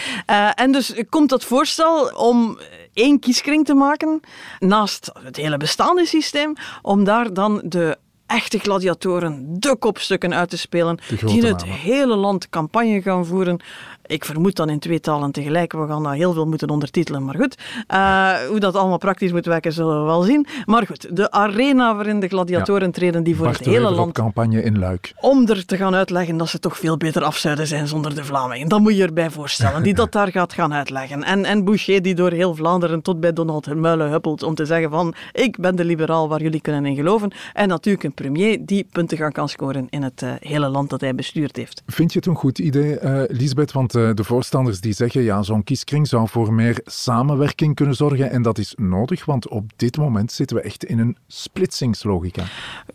en 0.54 0.72
dus 0.72 0.94
komt 1.08 1.28
dat 1.28 1.44
voorstel 1.44 2.06
om 2.16 2.58
één 2.92 3.18
kieskring 3.18 3.64
te 3.64 3.74
maken, 3.74 4.20
naast 4.58 5.10
het 5.22 5.36
hele 5.36 5.56
bestaande 5.56 6.06
systeem, 6.06 6.52
om 6.82 7.04
daar 7.04 7.32
dan 7.32 7.62
de 7.64 7.96
echte 8.26 8.58
gladiatoren, 8.58 9.46
de 9.58 9.76
kopstukken 9.76 10.34
uit 10.34 10.50
te 10.50 10.58
spelen, 10.58 10.98
die 11.24 11.38
in 11.38 11.44
het 11.44 11.64
hele 11.64 12.16
land 12.16 12.48
campagne 12.48 13.02
gaan 13.02 13.26
voeren 13.26 13.60
ik 14.06 14.24
vermoed 14.24 14.56
dan 14.56 14.68
in 14.68 14.78
twee 14.78 15.00
talen 15.00 15.32
tegelijk. 15.32 15.72
We 15.72 15.86
gaan 15.86 16.02
dat 16.02 16.12
heel 16.12 16.32
veel 16.32 16.46
moeten 16.46 16.68
ondertitelen, 16.68 17.24
maar 17.24 17.34
goed. 17.34 17.58
Uh, 17.92 18.32
hoe 18.48 18.60
dat 18.60 18.76
allemaal 18.76 18.98
praktisch 18.98 19.32
moet 19.32 19.46
werken, 19.46 19.72
zullen 19.72 20.00
we 20.00 20.04
wel 20.04 20.22
zien. 20.22 20.46
Maar 20.64 20.86
goed, 20.86 21.16
de 21.16 21.30
arena 21.30 21.94
waarin 21.94 22.20
de 22.20 22.28
gladiatoren 22.28 22.90
treden, 22.90 23.22
die 23.22 23.36
voor 23.36 23.46
het 23.46 23.64
hele 23.64 23.90
land... 23.90 24.12
campagne 24.12 24.62
in 24.62 24.78
Luik. 24.78 25.12
Om 25.20 25.48
er 25.48 25.66
te 25.66 25.76
gaan 25.76 25.94
uitleggen 25.94 26.36
dat 26.36 26.48
ze 26.48 26.58
toch 26.58 26.78
veel 26.78 26.96
beter 26.96 27.22
af 27.22 27.36
zouden 27.36 27.66
zijn 27.66 27.88
zonder 27.88 28.14
de 28.14 28.24
Vlamingen. 28.24 28.68
Dat 28.68 28.80
moet 28.80 28.96
je 28.96 29.02
erbij 29.02 29.30
voorstellen, 29.30 29.82
die 29.82 29.94
dat 29.94 30.12
daar 30.12 30.30
gaat 30.30 30.52
gaan 30.52 30.74
uitleggen. 30.74 31.22
En, 31.22 31.44
en 31.44 31.64
Boucher, 31.64 32.02
die 32.02 32.14
door 32.14 32.30
heel 32.30 32.54
Vlaanderen 32.54 33.02
tot 33.02 33.20
bij 33.20 33.32
Donald 33.32 33.66
Hermuilen 33.66 34.10
huppelt 34.10 34.42
om 34.42 34.54
te 34.54 34.64
zeggen 34.64 34.90
van, 34.90 35.14
ik 35.32 35.58
ben 35.58 35.76
de 35.76 35.84
liberaal 35.84 36.28
waar 36.28 36.42
jullie 36.42 36.60
kunnen 36.60 36.86
in 36.86 36.94
geloven. 36.94 37.32
En 37.52 37.68
natuurlijk 37.68 38.04
een 38.04 38.14
premier 38.14 38.66
die 38.66 38.86
punten 38.92 39.16
gaan 39.16 39.32
kan 39.32 39.48
scoren 39.48 39.86
in 39.90 40.02
het 40.02 40.22
uh, 40.22 40.32
hele 40.38 40.68
land 40.68 40.90
dat 40.90 41.00
hij 41.00 41.14
bestuurd 41.14 41.56
heeft. 41.56 41.82
Vind 41.86 42.12
je 42.12 42.18
het 42.18 42.28
een 42.28 42.34
goed 42.34 42.58
idee, 42.58 43.00
uh, 43.00 43.22
Lisbeth? 43.28 43.72
Want 43.72 43.93
eh, 43.94 44.10
de 44.14 44.24
voorstanders 44.24 44.80
die 44.80 44.92
zeggen 44.92 45.22
ja, 45.22 45.42
zo'n 45.42 45.64
kieskring 45.64 46.08
zou 46.08 46.28
voor 46.28 46.52
meer 46.52 46.80
samenwerking 46.84 47.74
kunnen 47.74 47.94
zorgen 47.94 48.30
en 48.30 48.42
dat 48.42 48.58
is 48.58 48.74
nodig, 48.76 49.24
want 49.24 49.48
op 49.48 49.70
dit 49.76 49.96
moment 49.96 50.32
zitten 50.32 50.56
we 50.56 50.62
echt 50.62 50.84
in 50.84 50.98
een 50.98 51.16
splitsingslogica. 51.26 52.44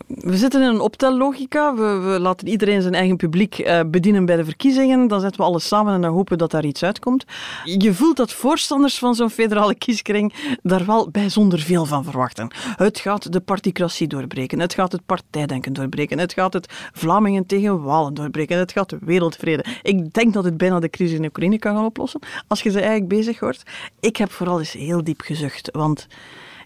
We 0.08 0.38
zitten 0.38 0.62
in 0.62 0.68
een 0.68 0.80
optellogica. 0.80 1.76
We, 1.76 2.18
laten 2.20 2.48
iedereen 2.48 2.82
zijn 2.82 2.94
eigen 2.94 3.18
publiek 3.18 3.60
uh, 3.60 3.80
bedienen 3.88 4.26
bij 4.26 4.36
de 4.36 4.46
verkiezingen. 4.46 5.08
Dan 5.08 5.20
zetten 5.20 5.40
we 5.40 5.48
alles 5.48 5.68
samen 5.68 5.94
en 5.94 6.02
dan 6.02 6.14
hopen 6.14 6.38
dat 6.38 6.52
daar 6.52 6.66
iets 6.66 6.84
uitkomt. 6.84 7.26
Je 7.64 7.94
voelt 7.94 8.18
dat 8.18 8.34
voorstanders 8.34 9.00
van 9.00 9.16
zo'n 9.16 9.30
federale 9.30 9.76
kieskring 9.76 10.34
daar 10.62 10.86
wel 10.86 11.10
bijzonder 11.12 11.60
veel 11.60 11.86
van 11.86 12.04
verwachten. 12.04 12.52
Het 12.76 13.00
gaat 13.00 13.32
de 13.32 13.40
particratie 13.40 14.08
doorbreken. 14.08 14.60
Het 14.60 14.74
gaat 14.74 14.92
het 14.92 15.06
partijdenken 15.06 15.74
doorbreken. 15.74 16.20
Het 16.20 16.34
gaat 16.34 16.54
het 16.54 16.74
Vlamingen 16.94 17.46
tegen 17.46 17.82
Walen 17.82 18.14
doorbreken. 18.14 18.58
Het 18.58 18.72
gaat 18.72 18.90
de 18.90 18.98
wereldvrede. 19.02 19.66
Ik 19.82 20.14
denk 20.14 20.34
dat 20.34 20.44
het 20.44 20.58
bijna 20.58 20.80
de 20.80 20.89
crisis 20.90 21.18
in 21.18 21.26
Oekraïne 21.26 21.60
kan 21.60 21.76
gaan 21.76 21.86
oplossen. 21.86 22.20
Als 22.48 22.62
je 22.62 22.70
ze 22.70 22.80
eigenlijk 22.80 23.10
bezig 23.10 23.40
wordt. 23.40 23.64
Ik 24.00 24.18
heb 24.18 24.32
vooral 24.32 24.60
eens 24.60 24.72
heel 24.72 25.04
diep 25.04 25.22
gezucht, 25.22 25.70
want 25.72 26.08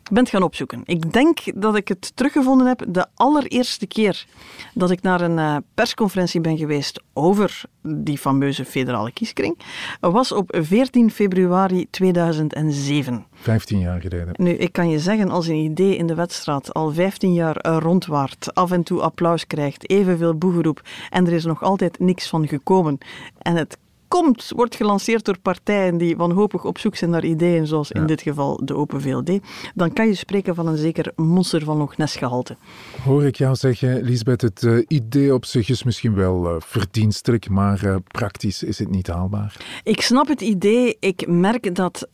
ik 0.04 0.10
ben 0.10 0.24
het 0.24 0.30
gaan 0.30 0.44
opzoeken. 0.44 0.82
Ik 0.86 1.14
denk 1.14 1.40
dat 1.56 1.76
ik 1.76 1.88
het 1.88 2.16
teruggevonden 2.16 2.68
heb 2.68 2.86
de 2.88 3.06
allereerste 3.14 3.88
keer 3.88 4.26
dat 4.74 4.92
ik 4.92 5.02
naar 5.02 5.22
een 5.22 5.38
uh, 5.38 5.58
persconferentie 5.74 6.42
ben 6.42 6.58
geweest 6.58 7.02
over 7.14 7.62
die 7.82 8.18
fameuze 8.18 8.66
federale 8.66 9.12
kieskring, 9.12 9.60
was 10.00 10.32
op 10.32 10.58
14 10.62 11.12
februari 11.12 11.88
2007. 11.90 13.26
15 13.34 13.80
jaar 13.80 14.02
geleden. 14.02 14.34
Nu, 14.38 14.52
ik 14.52 14.72
kan 14.72 14.90
je 14.90 15.00
zeggen, 15.00 15.30
als 15.30 15.48
een 15.48 15.56
idee 15.56 15.96
in 15.96 16.08
de 16.08 16.16
wedstrijd 16.16 16.74
al 16.74 16.92
15 16.92 17.34
jaar 17.34 17.66
rondwaart, 17.66 18.54
af 18.54 18.72
en 18.72 18.84
toe 18.84 19.02
applaus 19.02 19.48
krijgt, 19.48 19.90
evenveel 19.90 20.36
boegeroep 20.36 20.82
en 21.10 21.28
er 21.28 21.34
is 21.34 21.46
nog 21.46 21.64
altijd 21.64 22.00
niks 22.00 22.30
van 22.30 22.48
gekomen 22.48 22.98
en 23.38 23.56
het 23.56 23.78
komt, 24.14 24.52
wordt 24.56 24.76
gelanceerd 24.76 25.26
door 25.26 25.40
partijen 25.40 25.98
die 25.98 26.18
wanhopig 26.18 26.66
op 26.66 26.78
zoek 26.78 26.96
zijn 26.96 27.10
naar 27.10 27.26
ideeën, 27.26 27.68
zoals 27.68 27.92
in 27.92 28.06
dit 28.06 28.22
geval 28.22 28.60
de 28.66 28.76
Open 28.76 29.02
VLD, 29.02 29.40
dan 29.76 29.94
kan 29.94 30.08
je 30.08 30.16
spreken 30.16 30.56
van 30.56 30.68
een 30.68 30.78
zeker 30.78 31.12
monster 31.16 31.64
van 31.64 31.78
Loch 31.78 31.98
Ness 31.98 32.16
gehalte. 32.16 32.56
Hoor 33.04 33.26
ik 33.26 33.36
jou 33.36 33.56
zeggen, 33.56 34.02
Lisbeth, 34.02 34.42
het 34.42 34.62
uh, 34.62 34.86
idee 34.88 35.34
op 35.34 35.46
zich 35.46 35.70
is 35.70 35.84
misschien 35.84 36.16
wel 36.16 36.46
uh, 36.46 36.56
verdienstelijk, 36.60 37.50
maar 37.50 37.86
uh, 37.86 37.96
praktisch 38.08 38.64
is 38.64 38.80
het 38.80 38.90
niet 38.90 39.08
haalbaar. 39.08 39.58
Ik 39.84 40.02
snap 40.02 40.28
het 40.28 40.42
idee. 40.42 40.98
Ik 41.00 41.28
merk 41.28 41.76
dat 41.76 42.08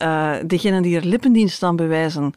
degenen 0.46 0.82
die 0.82 0.96
er 0.96 1.04
lippendienst 1.04 1.62
aan 1.62 1.76
bewijzen, 1.76 2.32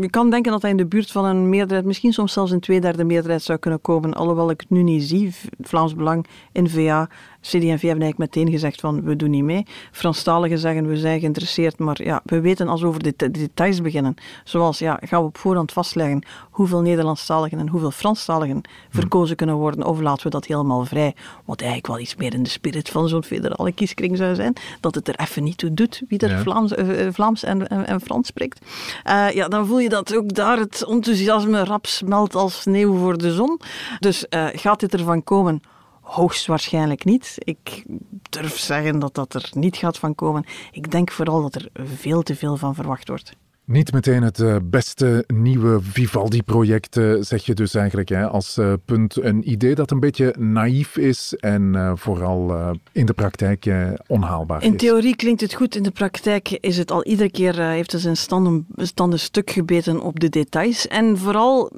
je 0.00 0.10
kan 0.10 0.30
denken 0.30 0.52
dat 0.52 0.62
hij 0.62 0.70
in 0.70 0.76
de 0.76 0.86
buurt 0.86 1.10
van 1.10 1.24
een 1.24 1.48
meerderheid, 1.48 1.86
misschien 1.86 2.12
soms 2.12 2.32
zelfs 2.32 2.50
een 2.50 2.60
tweederde 2.60 3.04
meerderheid 3.04 3.42
zou 3.42 3.58
kunnen 3.58 3.80
komen, 3.80 4.14
alhoewel 4.14 4.50
ik 4.50 4.60
het 4.60 4.70
nu 4.70 4.82
niet 4.82 5.02
zie. 5.02 5.34
Vlaams 5.60 5.94
Belang, 5.94 6.26
N-VA, 6.52 7.08
CD&V 7.46 7.66
hebben 7.66 8.02
eigenlijk 8.02 8.18
meteen 8.18 8.50
gezegd 8.50 8.80
van 8.80 9.02
we 9.02 9.16
doen 9.16 9.30
niet 9.30 9.44
mee. 9.44 9.66
Franstaligen 9.92 10.58
zeggen 10.58 10.86
we 10.86 10.96
zijn 10.96 11.20
geïnteresseerd, 11.20 11.78
maar 11.78 12.04
ja, 12.04 12.20
we 12.24 12.40
weten 12.40 12.68
als 12.68 12.80
we 12.80 12.86
over 12.86 13.02
de, 13.02 13.14
de 13.16 13.30
details 13.30 13.80
beginnen. 13.80 14.14
Zoals, 14.44 14.78
ja, 14.78 14.98
gaan 15.02 15.20
we 15.20 15.26
op 15.26 15.38
voorhand 15.38 15.72
vastleggen 15.72 16.22
hoeveel 16.50 16.80
Nederlandstaligen 16.80 17.58
en 17.58 17.68
hoeveel 17.68 17.90
Franstaligen 17.90 18.60
verkozen 18.90 19.36
kunnen 19.36 19.54
worden, 19.54 19.84
of 19.84 20.00
laten 20.00 20.24
we 20.24 20.30
dat 20.30 20.46
helemaal 20.46 20.84
vrij? 20.84 21.14
Wat 21.44 21.60
eigenlijk 21.60 21.90
wel 21.92 22.00
iets 22.00 22.16
meer 22.16 22.34
in 22.34 22.42
de 22.42 22.48
spirit 22.48 22.88
van 22.88 23.08
zo'n 23.08 23.24
federale 23.24 23.72
kieskring 23.72 24.16
zou 24.16 24.34
zijn, 24.34 24.52
dat 24.80 24.94
het 24.94 25.08
er 25.08 25.20
even 25.20 25.44
niet 25.44 25.56
toe 25.56 25.74
doet 25.74 26.02
wie 26.08 26.18
er 26.18 26.30
Ja. 26.30 26.40
Vlaams, 26.42 26.74
eh, 26.74 27.06
Vlaams 27.12 27.42
en, 27.42 27.68
en, 27.68 27.86
en 27.86 28.00
Frans 28.00 28.26
spreekt. 28.26 28.60
Eh, 29.04 29.30
ja, 29.30 29.48
dan 29.48 29.66
voel 29.66 29.80
je 29.80 29.88
dat 29.88 30.16
ook 30.16 30.34
daar 30.34 30.58
het 30.58 30.84
enthousiasme 30.88 31.64
rap 31.64 31.86
smelt 31.86 32.34
als 32.34 32.60
sneeuw 32.60 32.96
voor 32.96 33.18
de 33.18 33.32
zon. 33.32 33.60
Dus 33.98 34.28
eh, 34.28 34.46
gaat 34.52 34.80
dit 34.80 34.94
ervan 34.94 35.24
komen? 35.24 35.62
Hoogstwaarschijnlijk 36.06 37.04
niet. 37.04 37.34
Ik 37.38 37.84
durf 38.30 38.58
zeggen 38.58 38.98
dat 38.98 39.14
dat 39.14 39.34
er 39.34 39.50
niet 39.52 39.76
gaat 39.76 39.98
van 39.98 40.14
komen. 40.14 40.44
Ik 40.72 40.90
denk 40.90 41.10
vooral 41.10 41.42
dat 41.42 41.54
er 41.54 41.68
veel 41.74 42.22
te 42.22 42.36
veel 42.36 42.56
van 42.56 42.74
verwacht 42.74 43.08
wordt. 43.08 43.36
Niet 43.66 43.92
meteen 43.92 44.22
het 44.22 44.40
eh, 44.40 44.56
beste 44.62 45.24
nieuwe 45.26 45.78
Vivaldi-project, 45.82 46.96
eh, 46.96 47.14
zeg 47.20 47.46
je 47.46 47.54
dus 47.54 47.74
eigenlijk, 47.74 48.08
hè, 48.08 48.28
als 48.28 48.58
eh, 48.58 48.72
punt. 48.84 49.22
Een 49.22 49.50
idee 49.50 49.74
dat 49.74 49.90
een 49.90 50.00
beetje 50.00 50.34
naïef 50.38 50.96
is 50.96 51.34
en 51.34 51.92
vooral 51.98 52.54
in 52.92 53.06
de 53.06 53.12
praktijk 53.12 53.70
onhaalbaar 54.06 54.62
In 54.62 54.72
is. 54.72 54.80
theorie 54.80 55.16
klinkt 55.16 55.40
het 55.40 55.54
goed, 55.54 55.74
in 55.74 55.82
de 55.82 55.90
praktijk 55.90 56.50
is 56.50 56.78
het 56.78 56.90
al 56.90 57.04
iedere 57.04 57.30
keer, 57.30 57.60
heeft 57.60 57.92
het 57.92 58.00
zijn 58.00 58.16
standen, 58.16 58.66
standen 58.76 59.18
stuk 59.18 59.50
gebeten 59.50 60.00
op 60.00 60.20
de 60.20 60.28
details. 60.28 60.88
En 60.88 61.18
vooral, 61.18 61.72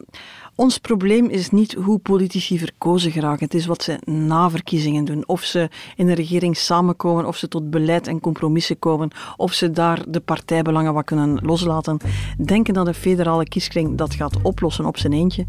ons 0.58 0.78
probleem 0.78 1.28
is 1.28 1.50
niet 1.50 1.72
hoe 1.72 1.98
politici 1.98 2.58
verkozen 2.58 3.10
geraken. 3.10 3.44
Het 3.44 3.54
is 3.54 3.66
wat 3.66 3.82
ze 3.82 3.98
na 4.04 4.50
verkiezingen 4.50 5.04
doen. 5.04 5.22
Of 5.26 5.42
ze 5.42 5.68
in 5.96 6.08
een 6.08 6.14
regering 6.14 6.56
samenkomen, 6.56 7.26
of 7.26 7.36
ze 7.36 7.48
tot 7.48 7.70
beleid 7.70 8.06
en 8.06 8.20
compromissen 8.20 8.78
komen, 8.78 9.10
of 9.36 9.52
ze 9.52 9.70
daar 9.70 10.04
de 10.08 10.20
partijbelangen 10.20 10.94
wat 10.94 11.04
kunnen 11.04 11.38
loslaten. 11.42 11.98
Denken 12.44 12.74
dat 12.74 12.86
een 12.86 12.94
federale 12.94 13.44
kieskring 13.44 13.96
dat 13.96 14.14
gaat 14.14 14.42
oplossen 14.42 14.84
op 14.84 14.98
zijn 14.98 15.12
eentje, 15.12 15.46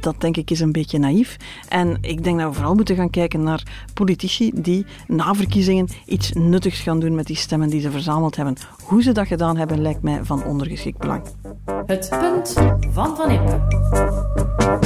dat 0.00 0.20
denk 0.20 0.36
ik 0.36 0.50
is 0.50 0.60
een 0.60 0.72
beetje 0.72 0.98
naïef. 0.98 1.36
En 1.68 1.98
ik 2.00 2.24
denk 2.24 2.38
dat 2.38 2.48
we 2.48 2.54
vooral 2.54 2.74
moeten 2.74 2.96
gaan 2.96 3.10
kijken 3.10 3.42
naar 3.42 3.88
politici 3.94 4.50
die 4.54 4.86
na 5.06 5.34
verkiezingen 5.34 5.88
iets 6.06 6.32
nuttigs 6.32 6.80
gaan 6.80 7.00
doen 7.00 7.14
met 7.14 7.26
die 7.26 7.36
stemmen 7.36 7.70
die 7.70 7.80
ze 7.80 7.90
verzameld 7.90 8.36
hebben. 8.36 8.56
Hoe 8.82 9.02
ze 9.02 9.12
dat 9.12 9.26
gedaan 9.26 9.56
hebben 9.56 9.82
lijkt 9.82 10.02
mij 10.02 10.20
van 10.22 10.44
ondergeschikt 10.44 10.98
belang. 10.98 11.22
Het 11.86 12.08
punt 12.08 12.52
van 12.92 13.16
Van 13.16 13.30
Impe. 13.30 14.45
Thank 14.46 14.84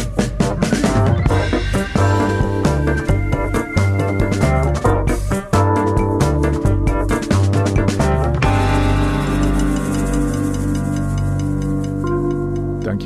you. 2.45 2.50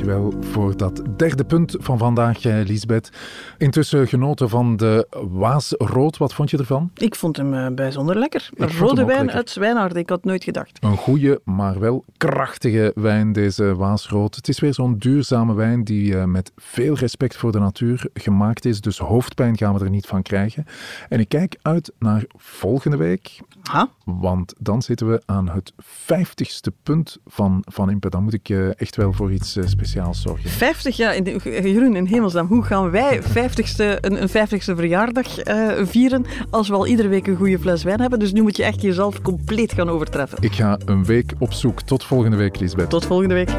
Dankjewel 0.05 0.43
voor 0.51 0.77
dat 0.77 1.01
derde 1.17 1.43
punt 1.45 1.75
van 1.79 1.97
vandaag, 1.97 2.45
eh, 2.45 2.65
Lisbeth. 2.65 3.09
Intussen 3.57 4.07
genoten 4.07 4.49
van 4.49 4.77
de 4.77 5.07
Waasrood. 5.31 6.17
Wat 6.17 6.33
vond 6.33 6.49
je 6.49 6.57
ervan? 6.57 6.91
Ik 6.93 7.15
vond 7.15 7.37
hem 7.37 7.53
eh, 7.53 7.67
bijzonder 7.73 8.17
lekker. 8.17 8.49
Rode 8.57 9.05
wijn 9.05 9.19
lekker. 9.19 9.35
uit 9.35 9.49
Zwijnaarden, 9.49 9.97
ik 9.97 10.09
had 10.09 10.23
nooit 10.23 10.43
gedacht. 10.43 10.77
Een 10.81 10.97
goede, 10.97 11.41
maar 11.43 11.79
wel 11.79 12.03
krachtige 12.17 12.91
wijn, 12.95 13.31
deze 13.31 13.75
Waasrood. 13.75 14.35
Het 14.35 14.47
is 14.47 14.59
weer 14.59 14.73
zo'n 14.73 14.97
duurzame 14.97 15.53
wijn 15.53 15.83
die 15.83 16.17
eh, 16.17 16.23
met 16.23 16.51
veel 16.55 16.95
respect 16.95 17.35
voor 17.37 17.51
de 17.51 17.59
natuur 17.59 18.07
gemaakt 18.13 18.65
is. 18.65 18.81
Dus 18.81 18.97
hoofdpijn 18.97 19.57
gaan 19.57 19.73
we 19.73 19.83
er 19.83 19.89
niet 19.89 20.05
van 20.05 20.21
krijgen. 20.21 20.65
En 21.09 21.19
ik 21.19 21.29
kijk 21.29 21.57
uit 21.61 21.91
naar 21.99 22.25
volgende 22.37 22.97
week, 22.97 23.39
Ha? 23.63 23.89
want 24.03 24.53
dan 24.59 24.81
zitten 24.81 25.09
we 25.09 25.21
aan 25.25 25.49
het 25.49 25.73
vijftigste 25.77 26.73
punt 26.83 27.17
van 27.25 27.63
Van 27.67 27.89
Impe. 27.89 28.09
Dan 28.09 28.23
moet 28.23 28.33
ik 28.33 28.49
echt 28.49 28.95
wel 28.95 29.13
voor 29.13 29.31
iets 29.31 29.55
eh, 29.55 29.65
speciaals 29.95 30.21
zorgen. 30.21 30.49
50 30.49 30.97
jaar, 30.97 31.15
in 31.15 31.23
de, 31.23 31.39
Jeroen, 31.43 31.95
in 31.95 32.05
hemelsnaam, 32.05 32.47
hoe 32.47 32.63
gaan 32.63 32.91
wij 32.91 33.21
50ste, 33.21 33.99
een, 34.01 34.21
een 34.21 34.29
50ste 34.29 34.75
verjaardag 34.75 35.39
eh, 35.39 35.71
vieren 35.81 36.25
als 36.49 36.69
we 36.69 36.75
al 36.75 36.87
iedere 36.87 37.07
week 37.07 37.27
een 37.27 37.35
goede 37.35 37.59
fles 37.59 37.83
wijn 37.83 37.99
hebben? 37.99 38.19
Dus 38.19 38.33
nu 38.33 38.41
moet 38.41 38.57
je 38.57 38.63
echt 38.63 38.81
jezelf 38.81 39.21
compleet 39.21 39.73
gaan 39.73 39.89
overtreffen. 39.89 40.37
Ik 40.41 40.53
ga 40.53 40.79
een 40.85 41.05
week 41.05 41.33
op 41.39 41.53
zoek. 41.53 41.81
Tot 41.81 42.03
volgende 42.03 42.37
week, 42.37 42.59
Lisbeth. 42.59 42.89
Tot 42.89 43.05
volgende 43.05 43.33
week. 43.33 43.49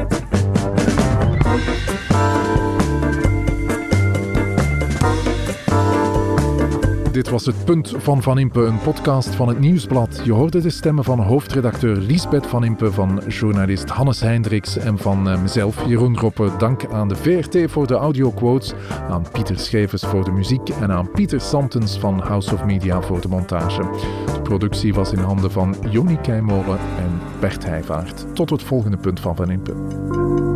Dit 7.17 7.29
was 7.29 7.45
het 7.45 7.65
Punt 7.65 7.93
van 7.97 8.21
Van 8.21 8.39
Impe, 8.39 8.59
een 8.59 8.79
podcast 8.79 9.35
van 9.35 9.47
het 9.47 9.59
Nieuwsblad. 9.59 10.21
Je 10.23 10.31
hoorde 10.31 10.61
de 10.61 10.69
stemmen 10.69 11.03
van 11.03 11.19
hoofdredacteur 11.19 11.95
Liesbeth 11.95 12.47
Van 12.47 12.63
Impe, 12.63 12.91
van 12.91 13.21
journalist 13.27 13.89
Hannes 13.89 14.19
Hendricks 14.19 14.77
en 14.77 14.97
van 14.97 15.29
eh, 15.29 15.41
mezelf, 15.41 15.87
Jeroen 15.87 16.17
Roppe. 16.17 16.51
Dank 16.57 16.85
aan 16.85 17.07
de 17.07 17.15
VRT 17.15 17.71
voor 17.71 17.87
de 17.87 17.93
audioquotes, 17.93 18.73
aan 19.09 19.25
Pieter 19.31 19.59
Schevers 19.59 20.03
voor 20.03 20.23
de 20.23 20.31
muziek 20.31 20.69
en 20.69 20.91
aan 20.91 21.11
Pieter 21.11 21.41
Santens 21.41 21.99
van 21.99 22.19
House 22.19 22.53
of 22.53 22.65
Media 22.65 23.01
voor 23.01 23.21
de 23.21 23.27
montage. 23.27 23.81
De 24.33 24.41
productie 24.41 24.93
was 24.93 25.11
in 25.11 25.19
handen 25.19 25.51
van 25.51 25.75
Joni 25.89 26.17
Keimolen 26.21 26.79
en 26.97 27.19
Bert 27.39 27.65
Heijvaart. 27.65 28.35
Tot 28.35 28.49
het 28.49 28.63
volgende 28.63 28.97
Punt 28.97 29.19
van 29.19 29.35
Van 29.35 29.51
Impe. 29.51 30.46